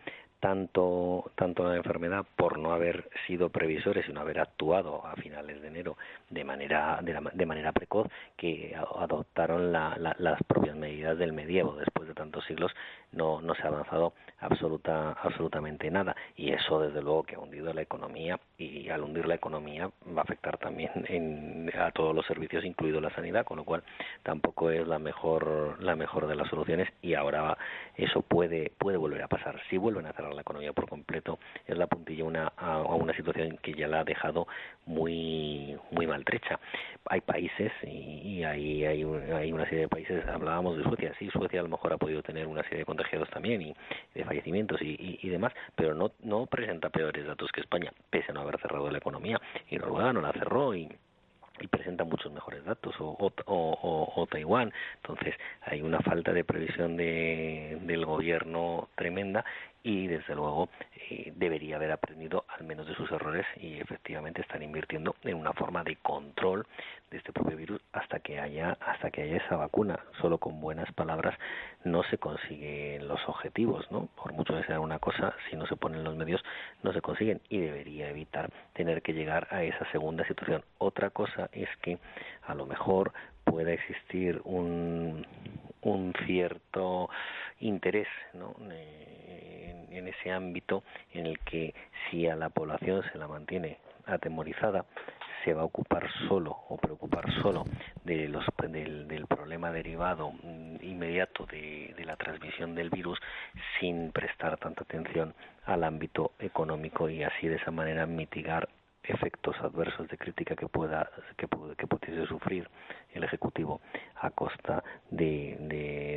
tanto 0.42 1.30
tanto 1.36 1.62
la 1.68 1.76
enfermedad 1.76 2.26
por 2.34 2.58
no 2.58 2.72
haber 2.72 3.08
sido 3.28 3.50
previsores 3.50 4.08
y 4.08 4.12
no 4.12 4.20
haber 4.22 4.40
actuado 4.40 5.06
a 5.06 5.14
finales 5.14 5.62
de 5.62 5.68
enero 5.68 5.96
de 6.30 6.42
manera 6.42 6.98
de, 7.00 7.46
manera 7.46 7.70
precoz 7.70 8.08
que 8.36 8.74
adoptaron 8.98 9.70
las 9.70 10.42
propias 10.48 10.74
medidas 10.74 11.16
del 11.16 11.32
medievo 11.32 11.76
después 11.76 12.08
de 12.08 12.14
tantos 12.14 12.44
siglos 12.46 12.72
no, 13.12 13.40
no 13.40 13.54
se 13.54 13.62
ha 13.62 13.68
avanzado 13.68 14.14
absoluta, 14.40 15.12
absolutamente 15.12 15.90
nada. 15.90 16.14
Y 16.36 16.50
eso, 16.50 16.80
desde 16.80 17.02
luego, 17.02 17.22
que 17.22 17.36
ha 17.36 17.38
hundido 17.38 17.72
la 17.72 17.82
economía 17.82 18.38
y 18.58 18.88
al 18.88 19.02
hundir 19.02 19.26
la 19.26 19.34
economía 19.34 19.90
va 20.06 20.20
a 20.20 20.24
afectar 20.24 20.58
también 20.58 20.90
en, 21.08 21.70
a 21.78 21.90
todos 21.92 22.14
los 22.14 22.26
servicios, 22.26 22.64
incluido 22.64 23.00
la 23.00 23.14
sanidad, 23.14 23.44
con 23.44 23.58
lo 23.58 23.64
cual 23.64 23.82
tampoco 24.22 24.70
es 24.70 24.86
la 24.86 24.98
mejor, 24.98 25.82
la 25.82 25.96
mejor 25.96 26.26
de 26.26 26.36
las 26.36 26.48
soluciones 26.48 26.88
y 27.00 27.14
ahora 27.14 27.56
eso 27.96 28.22
puede, 28.22 28.72
puede 28.78 28.96
volver 28.96 29.22
a 29.22 29.28
pasar. 29.28 29.60
Si 29.70 29.76
vuelven 29.76 30.06
a 30.06 30.12
cerrar 30.12 30.31
la 30.34 30.42
economía 30.42 30.72
por 30.72 30.88
completo, 30.88 31.38
es 31.66 31.76
la 31.76 31.86
puntilla 31.86 32.24
una, 32.24 32.52
a, 32.56 32.82
una 32.82 33.14
situación 33.14 33.58
que 33.62 33.74
ya 33.74 33.88
la 33.88 34.00
ha 34.00 34.04
dejado 34.04 34.46
muy, 34.86 35.76
muy 35.90 36.06
maltrecha. 36.06 36.58
Hay 37.06 37.20
países 37.20 37.72
y, 37.82 38.42
hay, 38.44 38.84
hay, 38.84 39.04
hay 39.04 39.52
una 39.52 39.64
serie 39.64 39.80
de 39.80 39.88
países, 39.88 40.26
hablábamos 40.26 40.76
de 40.76 40.84
Suecia, 40.84 41.12
sí, 41.18 41.28
Suecia 41.30 41.60
a 41.60 41.62
lo 41.64 41.68
mejor 41.68 41.92
ha 41.92 41.98
podido 41.98 42.22
tener 42.22 42.46
una 42.46 42.62
serie 42.64 42.78
de 42.78 42.84
contagiados 42.84 43.28
también 43.30 43.62
y 43.62 43.74
de 44.14 44.24
fallecimientos 44.24 44.80
y, 44.82 45.18
y, 45.22 45.28
demás, 45.28 45.52
pero 45.74 45.94
no, 45.94 46.12
no 46.22 46.46
presenta 46.46 46.90
peores 46.90 47.26
datos 47.26 47.50
que 47.52 47.60
España, 47.60 47.92
pese 48.10 48.30
a 48.30 48.34
no 48.34 48.40
haber 48.40 48.60
cerrado 48.60 48.90
la 48.90 48.98
economía. 48.98 49.40
Y 49.70 49.76
Noruega 49.76 50.12
no 50.12 50.20
la 50.20 50.32
cerró 50.32 50.74
y 50.74 50.88
y 51.64 51.68
presenta 51.68 52.04
muchos 52.04 52.32
mejores 52.32 52.64
datos 52.64 52.94
o, 53.00 53.16
o, 53.18 53.32
o, 53.46 54.12
o, 54.16 54.26
Taiwán. 54.26 54.72
Entonces 54.96 55.34
hay 55.62 55.82
una 55.82 56.00
falta 56.00 56.32
de 56.32 56.44
previsión 56.44 56.96
de, 56.96 57.78
del 57.82 58.04
gobierno 58.04 58.88
tremenda 58.94 59.44
y 59.82 60.06
desde 60.06 60.34
luego 60.34 60.68
debería 61.36 61.76
haber 61.76 61.92
aprendido 61.92 62.44
al 62.48 62.64
menos 62.64 62.86
de 62.86 62.94
sus 62.94 63.10
errores 63.10 63.46
y 63.56 63.80
efectivamente 63.80 64.42
están 64.42 64.62
invirtiendo 64.62 65.14
en 65.22 65.36
una 65.36 65.52
forma 65.52 65.82
de 65.84 65.96
control 65.96 66.66
de 67.10 67.18
este 67.18 67.32
propio 67.32 67.56
virus 67.56 67.80
hasta 67.92 68.20
que 68.20 68.38
haya 68.38 68.76
hasta 68.80 69.10
que 69.10 69.22
haya 69.22 69.36
esa 69.36 69.56
vacuna. 69.56 69.98
Solo 70.20 70.38
con 70.38 70.60
buenas 70.60 70.90
palabras 70.92 71.38
no 71.84 72.02
se 72.04 72.18
consiguen 72.18 73.08
los 73.08 73.20
objetivos 73.28 73.90
no 73.90 74.08
por 74.16 74.32
mucho 74.32 74.54
que 74.54 74.64
sea 74.64 74.80
una 74.80 74.98
cosa 74.98 75.34
si 75.50 75.56
no 75.56 75.66
se 75.66 75.76
ponen 75.76 76.04
los 76.04 76.16
medios 76.16 76.42
no 76.82 76.92
se 76.92 77.00
consiguen 77.00 77.40
y 77.48 77.58
debería 77.58 78.08
evitar 78.08 78.50
tener 78.74 79.02
que 79.02 79.12
llegar 79.12 79.48
a 79.50 79.62
esa 79.62 79.90
segunda 79.90 80.26
situación. 80.26 80.64
Otra 80.78 81.10
cosa 81.10 81.48
es 81.52 81.68
que 81.82 81.98
a 82.46 82.54
lo 82.54 82.66
mejor 82.66 83.12
pueda 83.44 83.72
existir 83.72 84.40
un, 84.44 85.26
un 85.82 86.12
cierto 86.26 87.10
interés 87.60 88.08
¿no? 88.34 88.54
Eh, 88.70 89.86
en, 89.90 90.08
ese 90.08 90.30
ámbito 90.30 90.82
en 91.12 91.26
el 91.26 91.38
que 91.40 91.74
si 92.10 92.26
a 92.26 92.36
la 92.36 92.48
población 92.48 93.02
se 93.12 93.18
la 93.18 93.28
mantiene 93.28 93.78
atemorizada 94.06 94.84
se 95.44 95.54
va 95.54 95.62
a 95.62 95.64
ocupar 95.64 96.08
solo 96.28 96.56
o 96.68 96.76
preocupar 96.76 97.24
solo 97.42 97.64
de 98.04 98.28
los, 98.28 98.44
del, 98.68 99.08
del 99.08 99.26
problema 99.26 99.72
derivado 99.72 100.32
mm, 100.42 100.76
inmediato 100.82 101.46
de, 101.46 101.94
de, 101.96 102.04
la 102.04 102.16
transmisión 102.16 102.74
del 102.74 102.90
virus 102.90 103.18
sin 103.78 104.12
prestar 104.12 104.56
tanta 104.58 104.82
atención 104.84 105.34
al 105.66 105.84
ámbito 105.84 106.32
económico 106.38 107.08
y 107.08 107.22
así 107.22 107.48
de 107.48 107.56
esa 107.56 107.70
manera 107.70 108.06
mitigar 108.06 108.68
efectos 109.04 109.56
adversos 109.60 110.08
de 110.08 110.16
crítica 110.16 110.54
que 110.54 110.68
pueda 110.68 111.10
que, 111.36 111.48
que 111.76 111.86
pudiese 111.86 112.26
sufrir 112.26 112.68
el 113.12 113.24
ejecutivo 113.24 113.80
a 114.16 114.30
costa 114.30 114.82
de, 115.10 115.56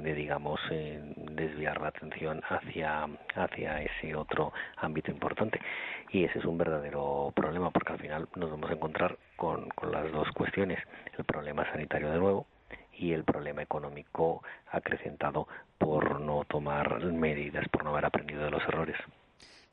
de, 0.03 0.13
digamos 0.13 0.59
eh, 0.71 1.01
desviar 1.31 1.81
la 1.81 1.87
atención 1.89 2.41
hacia 2.47 3.07
hacia 3.35 3.81
ese 3.81 4.15
otro 4.15 4.53
ámbito 4.77 5.11
importante. 5.11 5.59
Y 6.11 6.23
ese 6.23 6.39
es 6.39 6.45
un 6.45 6.57
verdadero 6.57 7.33
problema 7.35 7.71
porque 7.71 7.93
al 7.93 7.99
final 7.99 8.27
nos 8.35 8.51
vamos 8.51 8.69
a 8.69 8.73
encontrar 8.73 9.17
con, 9.35 9.69
con 9.69 9.91
las 9.91 10.11
dos 10.11 10.29
cuestiones. 10.31 10.79
El 11.17 11.25
problema 11.25 11.69
sanitario 11.71 12.11
de 12.11 12.19
nuevo 12.19 12.47
y 12.93 13.11
el 13.11 13.23
problema 13.23 13.61
económico 13.61 14.43
acrecentado 14.71 15.47
por 15.77 16.21
no 16.21 16.45
tomar 16.45 17.03
medidas 17.03 17.67
por 17.69 17.83
no 17.83 17.91
haber 17.91 18.05
aprendido 18.05 18.43
de 18.43 18.51
los 18.51 18.63
errores 18.63 18.97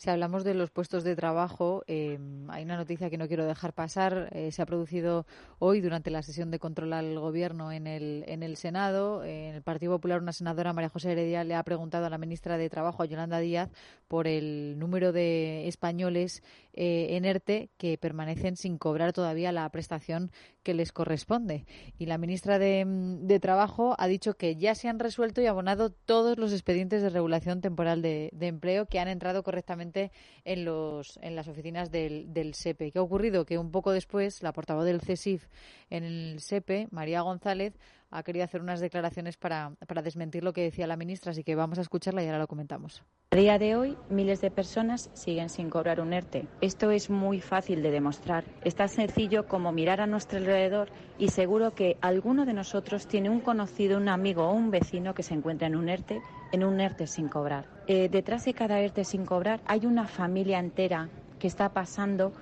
si 0.03 0.11
hablamos 0.11 0.43
de 0.43 0.55
los 0.55 0.73
puestos 0.73 1.05
de 1.05 1.15
trabajo, 1.15 1.85
eh, 1.87 2.19
hay 2.49 2.65
una 2.65 2.77
noticia 2.77 3.09
que 3.09 3.17
no 3.17 3.29
quiero 3.29 3.47
dejar 3.47 3.73
pasar. 3.73 4.31
Eh, 4.33 4.51
se 4.51 4.61
ha 4.61 4.67
producido 4.67 5.27
hoy 5.61 5.81
durante 5.81 6.11
la 6.11 6.23
sesión 6.23 6.51
de 6.51 6.59
control 6.59 6.93
al 6.93 7.21
Gobierno 7.21 7.71
en 7.71 7.87
el, 7.87 8.25
en 8.27 8.43
el 8.43 8.57
Senado. 8.57 9.23
en 9.23 9.55
el 9.55 9.63
Partido 9.63 9.93
Popular, 9.93 10.21
una 10.21 10.33
senadora, 10.33 10.73
María 10.73 10.89
José 10.89 11.13
Heredia, 11.13 11.45
le 11.45 11.55
ha 11.55 11.63
preguntado 11.63 12.07
a 12.07 12.11
la 12.11 12.19
ministra 12.19 12.59
de 12.59 12.69
Trabajo, 12.69 13.05
a 13.05 13.07
Yolanda 13.07 13.39
Díaz, 13.39 13.71
por 14.09 14.27
el 14.27 14.77
número 14.77 15.13
de 15.13 15.69
españoles 15.69 16.43
eh, 16.75 17.17
en 17.17 17.25
ERTE 17.25 17.71
que 17.77 17.97
permanecen 17.97 18.57
sin 18.57 18.79
cobrar 18.79 19.13
todavía 19.13 19.53
la 19.53 19.69
prestación 19.69 20.33
que 20.63 20.75
les 20.75 20.93
corresponde. 20.93 21.67
Y 21.99 22.07
la 22.07 22.19
ministra 22.19 22.59
de, 22.59 22.85
de 22.87 23.41
Trabajo 23.41 23.95
ha 23.99 24.07
dicho 24.07 24.35
que 24.35 24.57
ya 24.57 24.75
se 24.75 24.89
han 24.89 24.99
resuelto 24.99 25.41
y 25.41 25.47
abonado 25.47 25.91
todos 25.91 26.39
los 26.39 26.53
expedientes 26.53 27.03
de 27.03 27.11
regulación 27.11 27.61
temporal 27.61 28.03
de, 28.03 28.31
de 28.33 28.47
empleo 28.47 28.87
que 28.87 29.01
han 29.01 29.09
entrado 29.09 29.43
correctamente 29.43 30.13
en, 30.45 30.65
los, 30.65 31.19
en 31.23 31.37
las 31.37 31.49
oficinas 31.49 31.91
del, 31.91 32.33
del 32.33 32.55
SEPE. 32.55 32.93
¿Qué 32.93 32.99
ha 32.99 33.03
ocurrido? 33.03 33.45
Que 33.45 33.59
un 33.59 33.71
poco 33.71 33.93
después, 33.93 34.43
la 34.43 34.53
portavoz 34.53 34.85
del 34.85 35.01
CESIF 35.01 35.47
en 35.91 36.05
el 36.05 36.41
SEPE, 36.41 36.89
María 36.91 37.21
González, 37.23 37.75
ha 38.13 38.23
querido 38.23 38.45
hacer 38.45 38.61
unas 38.61 38.81
declaraciones 38.81 39.37
para, 39.37 39.73
para 39.87 40.03
desmentir 40.03 40.45
lo 40.45 40.53
que 40.53 40.63
decía 40.63 40.87
la 40.87 40.97
ministra, 40.97 41.33
así 41.33 41.43
que 41.43 41.55
vamos 41.55 41.79
a 41.79 41.81
escucharla 41.81 42.23
y 42.23 42.27
ahora 42.27 42.39
lo 42.39 42.47
comentamos. 42.47 43.03
A 43.31 43.37
día 43.37 43.59
de 43.59 43.75
hoy, 43.75 43.97
miles 44.11 44.43
de 44.43 44.51
personas 44.51 45.11
siguen 45.15 45.49
sin 45.49 45.71
cobrar 45.71 46.01
un 46.01 46.13
ERTE. 46.13 46.47
Esto 46.61 46.91
es 46.91 47.09
muy 47.09 47.41
fácil 47.41 47.83
de 47.83 47.91
demostrar. 47.91 48.45
Es 48.63 48.75
tan 48.75 48.91
sencillo 48.91 49.49
como 49.49 49.73
mirar 49.73 50.03
a 50.03 50.07
nuestro 50.07 50.39
alrededor 50.39 50.91
y 51.19 51.29
seguro 51.29 51.75
que 51.75 51.97
alguno 52.03 52.45
de 52.45 52.53
nosotros 52.53 53.07
tiene 53.07 53.31
un 53.31 53.41
conocido, 53.41 53.97
un 53.97 54.09
amigo 54.09 54.47
o 54.47 54.53
un 54.53 54.71
vecino 54.71 55.15
que 55.15 55.23
se 55.23 55.33
encuentra 55.33 55.67
en 55.67 55.77
un 55.77 55.89
ERTE, 55.89 56.21
en 56.53 56.65
un 56.65 56.79
ERTE 56.79 57.07
sin 57.07 57.29
cobrar. 57.29 57.65
Eh, 57.87 58.11
detrás 58.11 58.45
de 58.45 58.53
cada 58.53 58.79
ERTE 58.81 59.05
sin 59.05 59.25
cobrar 59.25 59.61
hay 59.65 59.87
una 59.87 60.07
familia 60.07 60.59
entera 60.59 61.09
que 61.39 61.47
está 61.47 61.71
pasando 61.71 62.33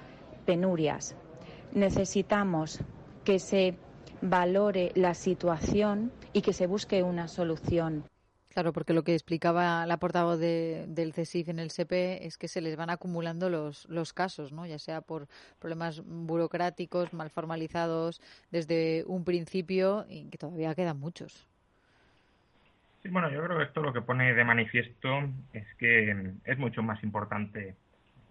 penurias. 0.45 1.15
Necesitamos 1.73 2.81
que 3.25 3.39
se 3.39 3.77
valore 4.23 4.93
la 4.95 5.15
situación 5.15 6.13
y 6.33 6.43
que 6.43 6.53
se 6.53 6.67
busque 6.67 7.03
una 7.03 7.29
solución. 7.29 8.05
Claro, 8.53 8.73
porque 8.73 8.93
lo 8.93 9.05
que 9.05 9.15
explicaba 9.15 9.87
la 9.87 9.99
portavoz 9.99 10.41
del 10.41 11.13
CESIF 11.15 11.49
en 11.51 11.61
el 11.61 11.71
SEPE 11.71 12.27
es 12.27 12.37
que 12.37 12.49
se 12.49 12.61
les 12.61 12.75
van 12.77 12.91
acumulando 12.91 13.49
los, 13.49 13.89
los 13.89 14.13
casos, 14.13 14.53
¿no? 14.53 14.67
ya 14.67 14.79
sea 14.81 15.03
por 15.03 15.29
problemas 15.61 16.03
burocráticos, 16.05 17.13
mal 17.13 17.31
formalizados 17.31 18.21
desde 18.51 19.05
un 19.07 19.25
principio 19.25 20.05
y 20.09 20.29
que 20.31 20.39
todavía 20.39 20.75
quedan 20.75 20.99
muchos. 20.99 21.47
Sí, 23.03 23.09
bueno, 23.09 23.31
yo 23.31 23.43
creo 23.45 23.57
que 23.57 23.65
esto 23.65 23.83
lo 23.83 23.93
que 23.93 24.03
pone 24.03 24.35
de 24.35 24.45
manifiesto 24.45 25.09
es 25.53 25.67
que 25.79 26.35
es 26.45 26.59
mucho 26.59 26.83
más 26.83 27.03
importante 27.05 27.77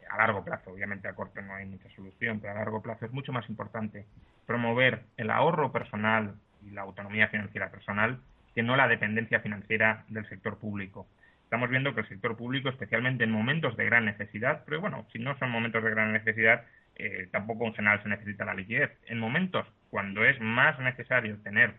a 0.09 0.17
largo 0.17 0.43
plazo, 0.43 0.71
obviamente 0.71 1.07
a 1.07 1.13
corto 1.13 1.41
no 1.41 1.53
hay 1.53 1.65
mucha 1.65 1.89
solución, 1.95 2.39
pero 2.41 2.53
a 2.53 2.55
largo 2.55 2.81
plazo 2.81 3.05
es 3.05 3.11
mucho 3.13 3.31
más 3.31 3.47
importante 3.49 4.05
promover 4.49 5.03
el 5.17 5.29
ahorro 5.29 5.71
personal 5.71 6.33
y 6.65 6.71
la 6.71 6.81
autonomía 6.81 7.27
financiera 7.27 7.69
personal 7.69 8.17
que 8.55 8.63
no 8.63 8.75
la 8.75 8.87
dependencia 8.87 9.41
financiera 9.41 10.05
del 10.07 10.27
sector 10.27 10.57
público. 10.57 11.07
Estamos 11.43 11.69
viendo 11.69 11.93
que 11.93 12.01
el 12.01 12.09
sector 12.09 12.35
público, 12.35 12.67
especialmente 12.69 13.23
en 13.23 13.31
momentos 13.31 13.77
de 13.77 13.85
gran 13.85 14.05
necesidad, 14.05 14.63
pero 14.65 14.81
bueno, 14.81 15.05
si 15.13 15.19
no 15.19 15.37
son 15.37 15.51
momentos 15.51 15.83
de 15.83 15.91
gran 15.91 16.11
necesidad, 16.13 16.63
eh, 16.95 17.29
tampoco 17.31 17.67
en 17.67 17.75
general 17.75 18.01
se 18.01 18.09
necesita 18.09 18.43
la 18.43 18.55
liquidez. 18.55 18.89
En 19.05 19.19
momentos 19.19 19.67
cuando 19.91 20.25
es 20.25 20.41
más 20.41 20.79
necesario 20.79 21.37
tener 21.43 21.75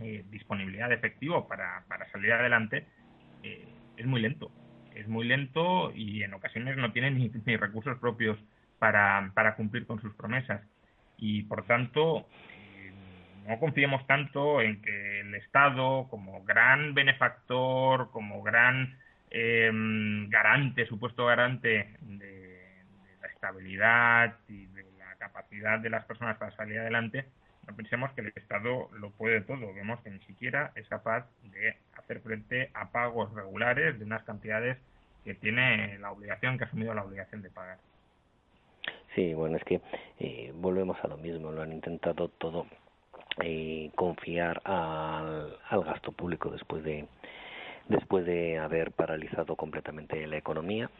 eh, 0.00 0.24
disponibilidad 0.28 0.88
de 0.88 0.96
efectivo 0.96 1.46
para, 1.46 1.84
para 1.86 2.10
salir 2.10 2.32
adelante, 2.32 2.84
eh, 3.44 3.64
es 3.96 4.06
muy 4.06 4.20
lento 4.20 4.50
es 4.96 5.08
muy 5.08 5.26
lento 5.26 5.92
y 5.94 6.22
en 6.22 6.34
ocasiones 6.34 6.76
no 6.76 6.92
tiene 6.92 7.10
ni, 7.12 7.56
recursos 7.56 7.96
propios 7.98 8.38
para, 8.78 9.30
para, 9.34 9.54
cumplir 9.54 9.86
con 9.86 10.00
sus 10.00 10.14
promesas. 10.14 10.60
Y 11.24 11.44
por 11.44 11.64
tanto, 11.66 12.26
eh, 12.74 12.92
no 13.46 13.60
confiemos 13.60 14.04
tanto 14.08 14.60
en 14.60 14.82
que 14.82 15.20
el 15.20 15.36
Estado, 15.36 16.08
como 16.10 16.42
gran 16.42 16.94
benefactor, 16.94 18.10
como 18.10 18.42
gran 18.42 18.98
em, 19.30 20.28
garante, 20.28 20.84
supuesto 20.86 21.24
garante 21.24 21.94
de, 22.00 22.60
la 23.20 23.28
estabilidad 23.28 24.36
y 24.48 24.66
de 24.66 24.82
la 24.98 25.14
capacidad 25.16 25.78
de 25.78 25.90
las 25.90 26.04
personas 26.06 26.38
para 26.38 26.56
salir 26.56 26.80
adelante, 26.80 27.24
no 27.68 27.76
pensemos 27.76 28.10
que 28.14 28.22
el 28.22 28.32
Estado 28.34 28.88
lo 28.98 29.10
puede 29.10 29.42
todo. 29.42 29.72
Vemos 29.72 30.00
que 30.00 30.10
ni 30.10 30.18
siquiera 30.24 30.72
es 30.74 30.88
capaz 30.88 31.24
de 31.44 31.76
hacer 31.98 32.18
frente 32.20 32.70
a 32.74 32.90
pagos 32.90 33.32
regulares 33.32 33.96
de 33.96 34.04
unas 34.04 34.24
cantidades 34.24 34.76
que 35.22 35.34
tiene 35.34 35.98
la 36.00 36.10
obligación, 36.10 36.58
que 36.58 36.64
ha 36.64 36.66
asumido 36.66 36.92
la 36.94 37.04
obligación 37.04 37.42
de 37.42 37.50
pagar. 37.50 37.78
Sí, 39.14 39.34
bueno, 39.34 39.56
es 39.56 39.64
que 39.64 39.80
eh, 40.18 40.52
volvemos 40.54 40.96
a 41.02 41.08
lo 41.08 41.16
mismo, 41.18 41.52
lo 41.52 41.62
han 41.62 41.72
intentado 41.72 42.28
todo 42.28 42.66
eh, 43.42 43.90
confiar 43.94 44.60
al, 44.64 45.56
al 45.68 45.84
gasto 45.84 46.12
público 46.12 46.50
después 46.50 46.82
de 46.84 47.06
después 47.88 48.24
de 48.24 48.58
haber 48.58 48.92
paralizado 48.92 49.56
completamente 49.56 50.26
la 50.26 50.36
economía. 50.36 50.90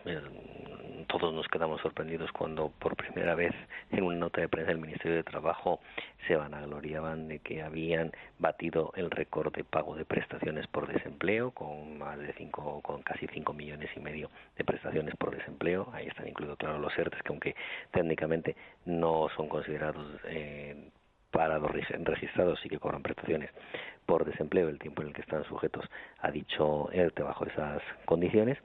Todos 1.06 1.32
nos 1.32 1.46
quedamos 1.48 1.80
sorprendidos 1.80 2.30
cuando 2.32 2.70
por 2.78 2.96
primera 2.96 3.34
vez 3.34 3.52
en 3.90 4.04
una 4.04 4.16
nota 4.16 4.40
de 4.40 4.48
prensa 4.48 4.70
del 4.70 4.80
Ministerio 4.80 5.16
de 5.16 5.22
Trabajo 5.22 5.80
se 6.26 6.36
vanagloriaban 6.36 7.28
de 7.28 7.38
que 7.38 7.62
habían 7.62 8.12
batido 8.38 8.92
el 8.96 9.10
récord 9.10 9.54
de 9.54 9.64
pago 9.64 9.96
de 9.96 10.04
prestaciones 10.04 10.66
por 10.66 10.86
desempleo 10.86 11.50
con 11.52 11.98
más 11.98 12.18
de 12.18 12.32
cinco, 12.34 12.80
con 12.82 13.02
casi 13.02 13.26
5 13.26 13.52
millones 13.52 13.90
y 13.96 14.00
medio 14.00 14.30
de 14.56 14.64
prestaciones 14.64 15.14
por 15.16 15.36
desempleo. 15.36 15.88
Ahí 15.92 16.06
están 16.06 16.28
incluidos, 16.28 16.58
claro, 16.58 16.78
los 16.78 16.96
ERTES 16.96 17.22
que 17.22 17.28
aunque 17.28 17.56
técnicamente 17.90 18.56
no 18.84 19.28
son 19.36 19.48
considerados 19.48 20.06
eh, 20.24 20.90
parados 21.30 21.70
registrados 21.72 22.64
y 22.64 22.68
que 22.68 22.78
cobran 22.78 23.02
prestaciones 23.02 23.50
por 24.06 24.24
desempleo 24.24 24.68
el 24.68 24.78
tiempo 24.78 25.02
en 25.02 25.08
el 25.08 25.14
que 25.14 25.22
están 25.22 25.44
sujetos 25.44 25.84
a 26.20 26.30
dicho 26.30 26.90
ERTE 26.92 27.22
bajo 27.22 27.46
esas 27.46 27.82
condiciones 28.04 28.58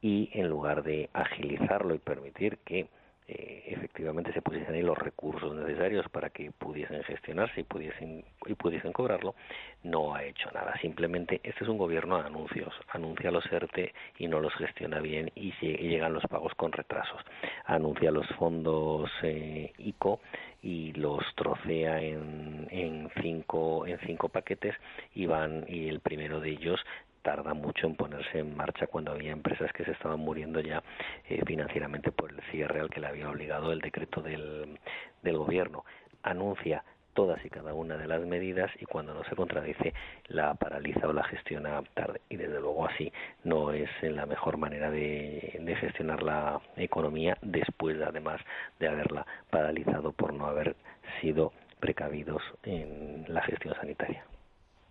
y 0.00 0.30
en 0.32 0.48
lugar 0.48 0.82
de 0.82 1.10
agilizarlo 1.12 1.94
y 1.94 1.98
permitir 1.98 2.58
que 2.58 2.88
eh, 3.30 3.62
efectivamente 3.66 4.32
se 4.32 4.40
pusiesen 4.40 4.74
ahí 4.74 4.80
los 4.80 4.96
recursos 4.96 5.54
necesarios 5.54 6.08
para 6.08 6.30
que 6.30 6.50
pudiesen 6.50 7.02
gestionarse 7.02 7.60
y 7.60 7.64
pudiesen 7.64 8.24
y 8.46 8.54
pudiesen 8.54 8.90
cobrarlo 8.94 9.34
no 9.82 10.14
ha 10.14 10.24
hecho 10.24 10.50
nada. 10.52 10.74
Simplemente 10.80 11.38
este 11.42 11.62
es 11.62 11.68
un 11.68 11.76
gobierno 11.76 12.18
de 12.18 12.26
anuncios. 12.26 12.72
Anuncia 12.88 13.30
los 13.30 13.44
ERTE 13.52 13.92
y 14.16 14.28
no 14.28 14.40
los 14.40 14.54
gestiona 14.54 15.00
bien 15.00 15.30
y, 15.34 15.52
llegan 15.60 16.14
los 16.14 16.24
pagos 16.24 16.54
con 16.54 16.72
retrasos. 16.72 17.20
Anuncia 17.66 18.10
los 18.10 18.26
fondos 18.38 19.10
eh, 19.22 19.74
ICO 19.76 20.20
y 20.62 20.94
los 20.94 21.22
trocea 21.34 22.00
en, 22.00 22.66
en 22.70 23.10
cinco 23.20 23.86
en 23.86 23.98
cinco 24.06 24.30
paquetes 24.30 24.74
y 25.14 25.26
van 25.26 25.66
y 25.68 25.88
el 25.88 26.00
primero 26.00 26.40
de 26.40 26.48
ellos 26.48 26.80
tarda 27.28 27.52
mucho 27.52 27.86
en 27.86 27.94
ponerse 27.94 28.38
en 28.38 28.56
marcha 28.56 28.86
cuando 28.86 29.12
había 29.12 29.32
empresas 29.32 29.70
que 29.74 29.84
se 29.84 29.90
estaban 29.90 30.18
muriendo 30.18 30.60
ya 30.60 30.82
eh, 31.28 31.42
financieramente 31.46 32.10
por 32.10 32.32
el 32.32 32.40
cierre 32.50 32.80
al 32.80 32.88
que 32.88 33.00
le 33.00 33.06
había 33.06 33.28
obligado 33.28 33.70
el 33.70 33.80
decreto 33.80 34.22
del, 34.22 34.78
del 35.22 35.36
gobierno. 35.36 35.84
Anuncia 36.22 36.82
todas 37.12 37.44
y 37.44 37.50
cada 37.50 37.74
una 37.74 37.98
de 37.98 38.06
las 38.06 38.24
medidas 38.24 38.70
y 38.80 38.86
cuando 38.86 39.12
no 39.12 39.24
se 39.24 39.36
contradice 39.36 39.92
la 40.28 40.54
paraliza 40.54 41.06
o 41.06 41.12
la 41.12 41.24
gestiona 41.24 41.82
tarde. 41.92 42.22
Y 42.30 42.36
desde 42.36 42.60
luego 42.60 42.86
así 42.86 43.12
no 43.44 43.72
es 43.72 43.90
la 44.00 44.24
mejor 44.24 44.56
manera 44.56 44.90
de, 44.90 45.54
de 45.60 45.76
gestionar 45.76 46.22
la 46.22 46.62
economía 46.76 47.36
después 47.42 48.00
además 48.00 48.40
de 48.80 48.88
haberla 48.88 49.26
paralizado 49.50 50.12
por 50.12 50.32
no 50.32 50.46
haber 50.46 50.76
sido 51.20 51.52
precavidos 51.78 52.42
en 52.62 53.26
la 53.28 53.42
gestión 53.42 53.74
sanitaria. 53.74 54.24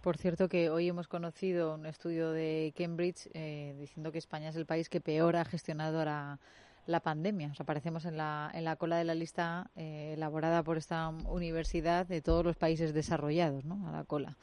Por 0.08 0.16
cierto, 0.16 0.48
que 0.48 0.70
hoy 0.70 0.88
hemos 0.88 1.10
conocido 1.10 1.76
un 1.76 1.86
estudio 1.86 2.32
de 2.32 2.74
Cambridge 2.78 3.28
eh, 3.34 3.76
diciendo 3.78 4.14
que 4.14 4.20
España 4.20 4.48
es 4.48 4.56
el 4.56 4.66
país 4.66 4.88
que 4.88 5.02
peor 5.02 5.36
ha 5.36 5.44
gestionado 5.44 6.06
la, 6.06 6.40
la 6.86 7.02
pandemia. 7.02 7.50
O 7.50 7.54
sea, 7.56 7.66
aparecemos 7.66 8.06
en 8.06 8.16
la, 8.16 8.50
en 8.54 8.64
la 8.64 8.78
cola 8.78 8.96
de 8.96 9.04
la 9.04 9.16
lista 9.16 9.70
eh, 9.76 10.14
elaborada 10.16 10.64
por 10.64 10.78
esta 10.78 11.10
universidad 11.10 12.08
de 12.08 12.22
todos 12.22 12.46
los 12.46 12.56
países 12.56 12.94
desarrollados, 12.94 13.66
¿no? 13.66 13.86
A 13.90 13.92
la 13.92 14.06
cola. 14.06 14.38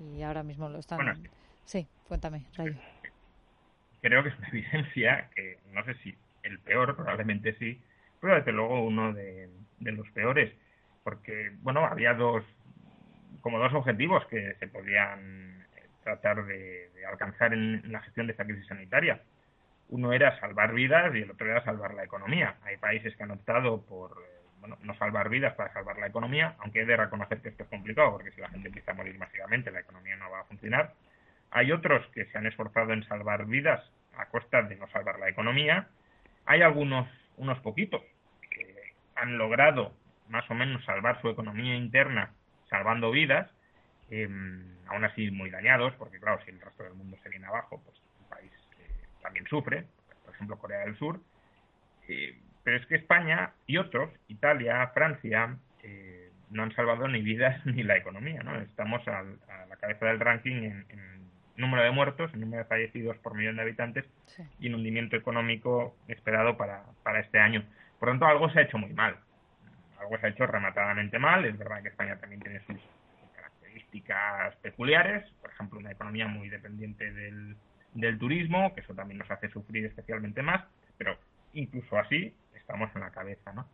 Y 0.00 0.22
ahora 0.22 0.42
mismo 0.42 0.70
lo 0.70 0.78
están. 0.78 1.28
sí, 1.66 1.86
cuéntame, 2.08 2.46
Rayo. 2.56 2.78
Creo 4.00 4.22
que 4.22 4.30
es 4.30 4.38
una 4.38 4.48
evidencia 4.52 5.28
que, 5.34 5.58
no 5.74 5.84
sé 5.84 5.96
si 6.02 6.14
el 6.44 6.58
peor, 6.60 6.96
probablemente 6.96 7.54
sí, 7.58 7.78
pero 8.22 8.36
desde 8.36 8.52
luego 8.52 8.82
uno 8.82 9.12
de, 9.12 9.50
de 9.80 9.92
los 9.92 10.08
peores. 10.12 10.50
Porque, 11.02 11.52
bueno, 11.60 11.84
había 11.84 12.14
dos, 12.14 12.42
como 13.44 13.58
dos 13.58 13.74
objetivos 13.74 14.24
que 14.28 14.54
se 14.54 14.66
podían 14.68 15.66
eh, 15.76 15.82
tratar 16.02 16.46
de, 16.46 16.88
alcanzar 17.06 17.52
en, 17.52 17.92
la 17.92 18.00
gestión 18.00 18.26
de 18.26 18.30
esta 18.32 18.46
crisis 18.46 18.66
sanitaria. 18.66 19.20
Uno 19.90 20.14
era 20.14 20.40
salvar 20.40 20.72
vidas 20.72 21.14
y 21.14 21.18
el 21.18 21.30
otro 21.30 21.46
era 21.50 21.62
salvar 21.62 21.92
la 21.92 22.04
economía. 22.04 22.54
Hay 22.64 22.78
países 22.78 23.14
que 23.14 23.22
han 23.22 23.32
optado 23.32 23.82
por 23.82 24.12
eh, 24.12 24.40
bueno, 24.60 24.78
no 24.80 24.94
salvar 24.94 25.28
vidas 25.28 25.52
para 25.56 25.70
salvar 25.74 25.98
la 25.98 26.06
economía, 26.06 26.56
aunque 26.60 26.80
he 26.80 26.86
de 26.86 26.96
reconocer 26.96 27.42
que 27.42 27.50
esto 27.50 27.64
es 27.64 27.68
complicado, 27.68 28.12
porque 28.12 28.30
si 28.30 28.40
la 28.40 28.48
gente 28.48 28.68
empieza 28.68 28.92
a 28.92 28.94
morir 28.94 29.18
masivamente, 29.18 29.70
la 29.70 29.80
economía 29.80 30.16
no 30.16 30.30
va 30.30 30.40
a 30.40 30.44
funcionar. 30.44 30.94
Hay 31.50 31.70
otros 31.70 32.06
que 32.14 32.24
se 32.24 32.38
han 32.38 32.46
esforzado 32.46 32.94
en 32.94 33.04
salvar 33.04 33.44
vidas 33.44 33.84
a 34.16 34.24
costa 34.30 34.62
de 34.62 34.76
no 34.76 34.88
salvar 34.88 35.18
la 35.18 35.28
economía. 35.28 35.88
Hay 36.46 36.62
algunos, 36.62 37.06
unos 37.36 37.58
poquitos, 37.58 38.00
que 38.48 38.94
han 39.16 39.36
logrado 39.36 39.92
más 40.30 40.50
o 40.50 40.54
menos 40.54 40.82
salvar 40.86 41.20
su 41.20 41.28
economía 41.28 41.76
interna 41.76 42.32
salvando 42.74 43.12
vidas, 43.12 43.48
eh, 44.10 44.28
aún 44.88 45.04
así 45.04 45.30
muy 45.30 45.48
dañados, 45.48 45.94
porque 45.94 46.18
claro, 46.18 46.40
si 46.44 46.50
el 46.50 46.60
resto 46.60 46.82
del 46.82 46.94
mundo 46.94 47.16
se 47.22 47.28
viene 47.28 47.46
abajo, 47.46 47.80
pues 47.84 47.96
el 48.20 48.26
país 48.26 48.52
eh, 48.80 49.06
también 49.22 49.46
sufre, 49.46 49.84
por 50.24 50.34
ejemplo 50.34 50.58
Corea 50.58 50.80
del 50.80 50.96
Sur. 50.96 51.20
Eh, 52.08 52.36
pero 52.64 52.76
es 52.78 52.86
que 52.86 52.96
España 52.96 53.52
y 53.68 53.76
otros, 53.76 54.10
Italia, 54.26 54.90
Francia, 54.92 55.56
no 56.50 56.62
han 56.62 56.74
salvado 56.74 57.06
ni 57.08 57.20
vidas 57.20 57.64
ni 57.66 57.84
la 57.84 57.96
economía. 57.96 58.42
¿no? 58.42 58.60
Estamos 58.60 59.06
a 59.06 59.22
la 59.68 59.76
cabeza 59.76 60.06
del 60.06 60.18
ranking 60.18 60.62
en, 60.62 60.86
número 61.56 61.84
de 61.84 61.92
muertos, 61.92 62.34
en 62.34 62.40
número 62.40 62.64
de 62.64 62.68
fallecidos 62.68 63.16
por 63.18 63.36
millón 63.36 63.56
de 63.56 63.62
habitantes 63.62 64.04
y 64.58 64.66
en 64.66 64.74
hundimiento 64.74 65.14
económico 65.14 65.94
esperado 66.08 66.56
para, 66.56 66.82
para 67.04 67.20
este 67.20 67.38
año. 67.38 67.64
Por 68.00 68.08
tanto, 68.08 68.26
algo 68.26 68.50
se 68.50 68.58
ha 68.58 68.62
hecho 68.62 68.78
muy 68.78 68.92
mal 68.92 69.16
se 70.20 70.26
ha 70.26 70.30
hecho 70.30 70.46
rematadamente 70.46 71.18
mal. 71.18 71.44
Es 71.44 71.58
verdad 71.58 71.82
que 71.82 71.88
España 71.88 72.16
también 72.16 72.40
tiene 72.40 72.60
sus 72.60 72.80
características 73.34 74.56
peculiares, 74.56 75.28
por 75.40 75.50
ejemplo, 75.50 75.78
una 75.78 75.92
economía 75.92 76.26
muy 76.26 76.48
dependiente 76.48 77.12
del, 77.12 77.56
del 77.94 78.18
turismo, 78.18 78.74
que 78.74 78.80
eso 78.80 78.94
también 78.94 79.18
nos 79.18 79.30
hace 79.30 79.48
sufrir 79.48 79.86
especialmente 79.86 80.42
más, 80.42 80.64
pero 80.98 81.16
incluso 81.52 81.98
así 81.98 82.34
estamos 82.54 82.90
en 82.94 83.02
la 83.02 83.10
cabeza, 83.10 83.52
¿no? 83.52 83.66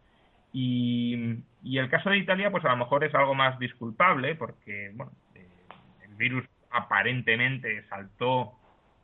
Y, 0.52 1.44
y 1.62 1.78
el 1.78 1.88
caso 1.88 2.10
de 2.10 2.18
Italia, 2.18 2.50
pues 2.50 2.64
a 2.64 2.70
lo 2.70 2.76
mejor 2.76 3.04
es 3.04 3.14
algo 3.14 3.34
más 3.34 3.58
disculpable, 3.58 4.34
porque, 4.34 4.90
bueno, 4.94 5.12
eh, 5.34 5.46
el 6.02 6.14
virus 6.16 6.44
aparentemente 6.70 7.84
saltó 7.88 8.52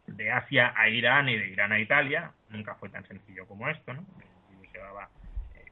de 0.07 0.31
Asia 0.31 0.73
a 0.77 0.89
Irán 0.89 1.29
y 1.29 1.37
de 1.37 1.49
Irán 1.49 1.73
a 1.73 1.79
Italia, 1.79 2.33
nunca 2.51 2.75
fue 2.77 2.89
tan 2.89 3.07
sencillo 3.07 3.47
como 3.47 3.69
esto, 3.69 3.93
¿no? 3.93 4.05
El 4.51 4.57
virus 4.57 4.73
llevaba 4.73 5.09
eh, 5.55 5.65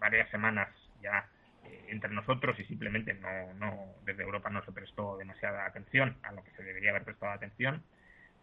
varias 0.00 0.30
semanas 0.30 0.68
ya 1.02 1.28
eh, 1.64 1.86
entre 1.88 2.10
nosotros 2.10 2.58
y 2.58 2.64
simplemente 2.64 3.14
no, 3.14 3.54
no, 3.54 3.94
desde 4.04 4.22
Europa 4.22 4.50
no 4.50 4.64
se 4.64 4.72
prestó 4.72 5.16
demasiada 5.16 5.66
atención 5.66 6.16
a 6.22 6.32
lo 6.32 6.42
que 6.42 6.50
se 6.52 6.62
debería 6.62 6.90
haber 6.90 7.04
prestado 7.04 7.32
atención. 7.32 7.82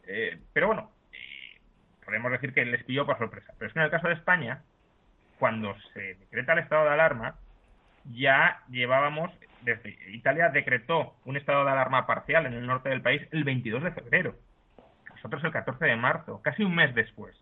Eh, 0.07 0.39
pero 0.53 0.67
bueno, 0.67 0.91
eh, 1.13 1.59
podemos 2.03 2.31
decir 2.31 2.53
que 2.53 2.65
les 2.65 2.83
pilló 2.83 3.05
por 3.05 3.17
sorpresa. 3.17 3.53
Pero 3.57 3.67
es 3.67 3.73
que 3.73 3.79
en 3.79 3.85
el 3.85 3.91
caso 3.91 4.07
de 4.07 4.13
España, 4.13 4.63
cuando 5.37 5.75
se 5.93 6.15
decreta 6.15 6.53
el 6.53 6.59
estado 6.59 6.85
de 6.85 6.91
alarma, 6.91 7.35
ya 8.05 8.61
llevábamos, 8.69 9.31
desde 9.61 9.97
Italia 10.11 10.49
decretó 10.49 11.15
un 11.25 11.37
estado 11.37 11.65
de 11.65 11.71
alarma 11.71 12.07
parcial 12.07 12.45
en 12.45 12.53
el 12.53 12.65
norte 12.65 12.89
del 12.89 13.01
país 13.01 13.21
el 13.31 13.43
22 13.43 13.83
de 13.83 13.91
febrero. 13.91 14.35
Nosotros 15.15 15.43
el 15.43 15.51
14 15.51 15.85
de 15.85 15.95
marzo, 15.95 16.41
casi 16.41 16.63
un 16.63 16.75
mes 16.75 16.95
después. 16.95 17.35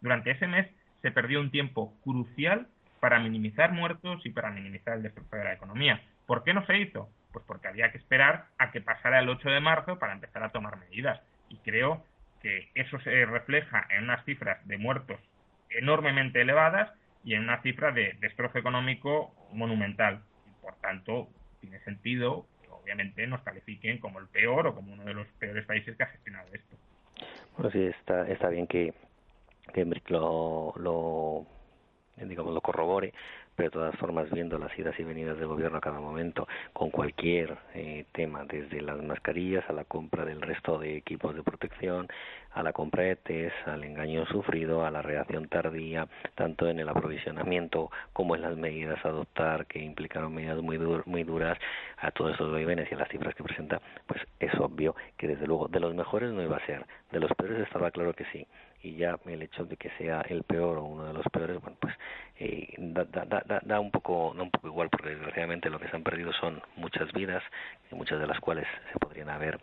Durante 0.00 0.32
ese 0.32 0.46
mes 0.46 0.68
se 1.00 1.10
perdió 1.10 1.40
un 1.40 1.50
tiempo 1.50 1.94
crucial 2.04 2.68
para 3.02 3.18
minimizar 3.18 3.72
muertos 3.72 4.24
y 4.24 4.30
para 4.30 4.52
minimizar 4.52 4.94
el 4.94 5.02
destrozo 5.02 5.34
de 5.34 5.42
la 5.42 5.54
economía. 5.54 6.00
¿Por 6.24 6.44
qué 6.44 6.54
no 6.54 6.64
se 6.66 6.78
hizo? 6.78 7.08
Pues 7.32 7.44
porque 7.48 7.66
había 7.66 7.90
que 7.90 7.98
esperar 7.98 8.44
a 8.58 8.70
que 8.70 8.80
pasara 8.80 9.18
el 9.18 9.28
8 9.28 9.50
de 9.50 9.58
marzo 9.58 9.98
para 9.98 10.12
empezar 10.12 10.44
a 10.44 10.50
tomar 10.50 10.76
medidas. 10.76 11.20
Y 11.48 11.56
creo 11.56 12.06
que 12.42 12.68
eso 12.76 13.00
se 13.00 13.26
refleja 13.26 13.88
en 13.90 14.04
unas 14.04 14.24
cifras 14.24 14.64
de 14.68 14.78
muertos 14.78 15.18
enormemente 15.70 16.42
elevadas 16.42 16.92
y 17.24 17.34
en 17.34 17.42
una 17.42 17.60
cifra 17.62 17.90
de 17.90 18.16
destrozo 18.20 18.56
económico 18.58 19.34
monumental. 19.52 20.22
Y 20.46 20.62
por 20.62 20.76
tanto, 20.76 21.28
tiene 21.60 21.80
sentido 21.80 22.46
que 22.62 22.68
obviamente 22.68 23.26
nos 23.26 23.42
califiquen 23.42 23.98
como 23.98 24.20
el 24.20 24.28
peor 24.28 24.68
o 24.68 24.76
como 24.76 24.92
uno 24.92 25.02
de 25.02 25.14
los 25.14 25.26
peores 25.40 25.66
países 25.66 25.96
que 25.96 26.04
ha 26.04 26.06
gestionado 26.06 26.46
esto. 26.52 26.76
Bueno, 27.56 27.72
sí, 27.72 27.84
está, 27.84 28.28
está 28.28 28.48
bien 28.48 28.68
que, 28.68 28.94
lo 30.06 30.72
digamos, 32.16 32.54
lo 32.54 32.60
corrobore, 32.60 33.12
pero 33.56 33.68
de 33.68 33.72
todas 33.72 33.96
formas 33.96 34.30
viendo 34.30 34.58
las 34.58 34.76
idas 34.78 34.98
y 34.98 35.04
venidas 35.04 35.38
del 35.38 35.46
gobierno 35.46 35.78
a 35.78 35.80
cada 35.80 36.00
momento 36.00 36.48
con 36.72 36.90
cualquier 36.90 37.58
eh, 37.74 38.04
tema, 38.12 38.44
desde 38.44 38.80
las 38.80 39.02
mascarillas 39.02 39.64
a 39.68 39.72
la 39.72 39.84
compra 39.84 40.24
del 40.24 40.40
resto 40.40 40.78
de 40.78 40.96
equipos 40.96 41.34
de 41.34 41.42
protección, 41.42 42.08
a 42.52 42.62
la 42.62 42.72
compra 42.72 43.04
de 43.04 43.16
test, 43.16 43.54
al 43.66 43.84
engaño 43.84 44.26
sufrido, 44.26 44.84
a 44.84 44.90
la 44.90 45.02
reacción 45.02 45.48
tardía, 45.48 46.06
tanto 46.34 46.68
en 46.68 46.80
el 46.80 46.88
aprovisionamiento 46.88 47.90
como 48.12 48.36
en 48.36 48.42
las 48.42 48.56
medidas 48.56 49.04
a 49.04 49.08
adoptar 49.08 49.66
que 49.66 49.78
implicaron 49.78 50.34
medidas 50.34 50.60
muy, 50.60 50.78
muy 51.06 51.24
duras, 51.24 51.58
a 51.98 52.10
todos 52.10 52.34
esos 52.34 52.50
vaivenes 52.50 52.90
y 52.90 52.94
a 52.94 52.98
las 52.98 53.08
cifras 53.08 53.34
que 53.34 53.44
presenta, 53.44 53.80
pues 54.06 54.20
es 54.40 54.52
obvio 54.58 54.94
que 55.16 55.28
desde 55.28 55.46
luego 55.46 55.68
de 55.68 55.80
los 55.80 55.94
mejores 55.94 56.32
no 56.32 56.42
iba 56.42 56.56
a 56.56 56.66
ser, 56.66 56.84
de 57.10 57.20
los 57.20 57.30
peores 57.34 57.60
estaba 57.60 57.90
claro 57.90 58.12
que 58.14 58.24
sí, 58.32 58.46
y 58.82 58.96
ya 58.96 59.18
el 59.26 59.42
hecho 59.42 59.64
de 59.64 59.76
que 59.76 59.90
sea 59.98 60.22
el 60.22 60.42
peor 60.42 60.78
o 60.78 60.84
uno 60.84 61.04
de 61.04 61.12
los 61.14 61.24
peores, 61.32 61.60
bueno, 61.60 61.76
pues 61.80 61.94
eh, 62.38 62.74
da, 62.78 63.60
da, 63.62 63.80
un 63.80 63.90
poco 63.90 64.32
da 64.36 64.42
un 64.42 64.50
poco 64.50 64.66
igual 64.68 64.88
porque 64.90 65.10
desgraciadamente 65.10 65.70
lo 65.70 65.78
que 65.78 65.88
se 65.88 65.96
han 65.96 66.02
perdido 66.02 66.32
son 66.32 66.60
muchas 66.76 67.12
vidas 67.12 67.42
muchas 67.94 68.20
de 68.20 68.26
las 68.26 68.40
cuales 68.40 68.66
se 68.92 68.98
podrían 68.98 69.28
haber 69.28 69.58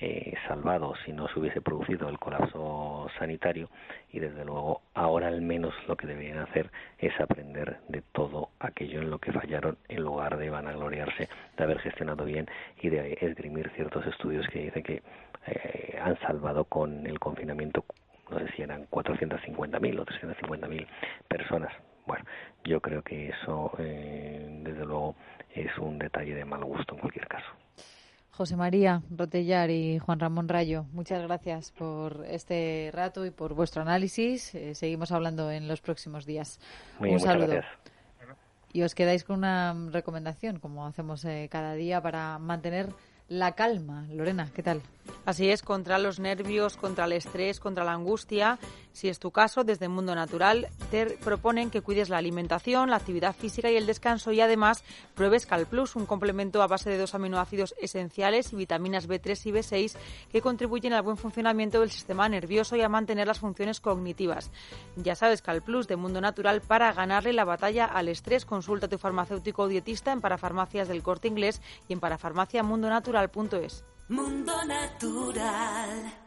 eh, 0.00 0.34
salvado 0.48 0.94
si 1.04 1.12
no 1.12 1.28
se 1.28 1.38
hubiese 1.38 1.60
producido 1.60 2.08
el 2.08 2.18
colapso 2.18 3.08
sanitario. 3.18 3.68
Y 4.12 4.18
desde 4.18 4.44
luego 4.44 4.82
ahora 4.94 5.28
al 5.28 5.42
menos 5.42 5.74
lo 5.86 5.96
que 5.96 6.06
deberían 6.06 6.38
hacer 6.38 6.70
es 6.98 7.18
aprender 7.20 7.78
de 7.88 8.02
todo 8.12 8.50
aquello 8.58 9.00
en 9.00 9.10
lo 9.10 9.18
que 9.18 9.32
fallaron 9.32 9.78
en 9.88 10.02
lugar 10.02 10.36
de 10.38 10.50
vanagloriarse 10.50 11.28
de 11.56 11.64
haber 11.64 11.78
gestionado 11.80 12.24
bien 12.24 12.48
y 12.80 12.88
de 12.88 13.18
esgrimir 13.20 13.70
ciertos 13.76 14.06
estudios 14.06 14.46
que 14.48 14.60
dicen 14.60 14.82
que 14.82 15.02
eh, 15.46 15.98
han 16.02 16.18
salvado 16.20 16.64
con 16.64 17.06
el 17.06 17.18
confinamiento 17.18 17.84
no 18.32 18.38
sé 18.38 18.52
si 18.56 18.62
eran 18.62 18.86
450.000 18.88 20.00
o 20.00 20.06
350.000 20.06 20.86
personas. 21.28 21.72
Bueno, 22.06 22.24
yo 22.64 22.80
creo 22.80 23.02
que 23.02 23.28
eso, 23.28 23.72
eh, 23.78 24.60
desde 24.62 24.84
luego, 24.84 25.14
es 25.54 25.76
un 25.78 25.98
detalle 25.98 26.34
de 26.34 26.44
mal 26.44 26.64
gusto 26.64 26.94
en 26.94 27.00
cualquier 27.00 27.28
caso. 27.28 27.46
José 28.30 28.56
María 28.56 29.02
Rotellar 29.10 29.70
y 29.70 29.98
Juan 29.98 30.18
Ramón 30.18 30.48
Rayo, 30.48 30.86
muchas 30.92 31.22
gracias 31.22 31.70
por 31.70 32.24
este 32.26 32.90
rato 32.92 33.26
y 33.26 33.30
por 33.30 33.54
vuestro 33.54 33.82
análisis. 33.82 34.54
Eh, 34.54 34.74
seguimos 34.74 35.12
hablando 35.12 35.50
en 35.50 35.68
los 35.68 35.82
próximos 35.82 36.24
días. 36.24 36.58
Un 36.98 37.20
saludo. 37.20 37.60
Y 38.72 38.82
os 38.82 38.94
quedáis 38.94 39.22
con 39.24 39.36
una 39.36 39.76
recomendación, 39.90 40.58
como 40.58 40.86
hacemos 40.86 41.26
eh, 41.26 41.48
cada 41.50 41.74
día, 41.74 42.00
para 42.00 42.38
mantener 42.38 42.88
la 43.32 43.52
calma. 43.52 44.06
Lorena, 44.12 44.50
¿qué 44.52 44.62
tal? 44.62 44.82
Así 45.24 45.48
es, 45.48 45.62
contra 45.62 45.98
los 45.98 46.18
nervios, 46.18 46.76
contra 46.76 47.04
el 47.06 47.12
estrés, 47.12 47.60
contra 47.60 47.84
la 47.84 47.92
angustia. 47.92 48.58
Si 48.92 49.08
es 49.08 49.18
tu 49.18 49.30
caso, 49.30 49.64
desde 49.64 49.88
Mundo 49.88 50.14
Natural 50.14 50.68
te 50.90 51.06
proponen 51.06 51.70
que 51.70 51.80
cuides 51.80 52.08
la 52.10 52.18
alimentación, 52.18 52.90
la 52.90 52.96
actividad 52.96 53.34
física 53.34 53.70
y 53.70 53.76
el 53.76 53.86
descanso 53.86 54.32
y 54.32 54.40
además 54.40 54.84
pruebes 55.14 55.46
CalPlus, 55.46 55.96
un 55.96 56.06
complemento 56.06 56.60
a 56.60 56.66
base 56.66 56.90
de 56.90 56.98
dos 56.98 57.14
aminoácidos 57.14 57.74
esenciales 57.80 58.52
y 58.52 58.56
vitaminas 58.56 59.08
B3 59.08 59.46
y 59.46 59.52
B6 59.52 59.96
que 60.30 60.42
contribuyen 60.42 60.92
al 60.92 61.02
buen 61.02 61.16
funcionamiento 61.16 61.80
del 61.80 61.90
sistema 61.90 62.28
nervioso 62.28 62.76
y 62.76 62.82
a 62.82 62.88
mantener 62.88 63.28
las 63.28 63.38
funciones 63.38 63.80
cognitivas. 63.80 64.50
Ya 64.96 65.14
sabes, 65.14 65.40
CalPlus 65.40 65.88
de 65.88 65.96
Mundo 65.96 66.20
Natural 66.20 66.60
para 66.60 66.92
ganarle 66.92 67.32
la 67.32 67.44
batalla 67.44 67.86
al 67.86 68.08
estrés. 68.08 68.44
Consulta 68.44 68.86
a 68.86 68.90
tu 68.90 68.98
farmacéutico 68.98 69.62
o 69.62 69.68
dietista 69.68 70.12
en 70.12 70.20
Parafarmacias 70.20 70.88
del 70.88 71.02
Corte 71.02 71.28
Inglés 71.28 71.62
y 71.88 71.94
en 71.94 72.00
parafarmaciamundonatural.es. 73.28 73.84
Mundo 74.08 74.52
Natural. 74.64 76.21